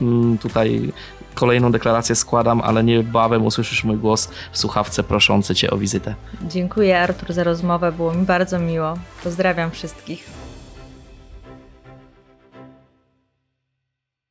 [0.00, 0.92] mm, tutaj
[1.40, 6.14] kolejną deklarację składam, ale niebawem usłyszysz mój głos w słuchawce proszący Cię o wizytę.
[6.42, 8.94] Dziękuję Artur za rozmowę, było mi bardzo miło.
[9.24, 10.39] Pozdrawiam wszystkich.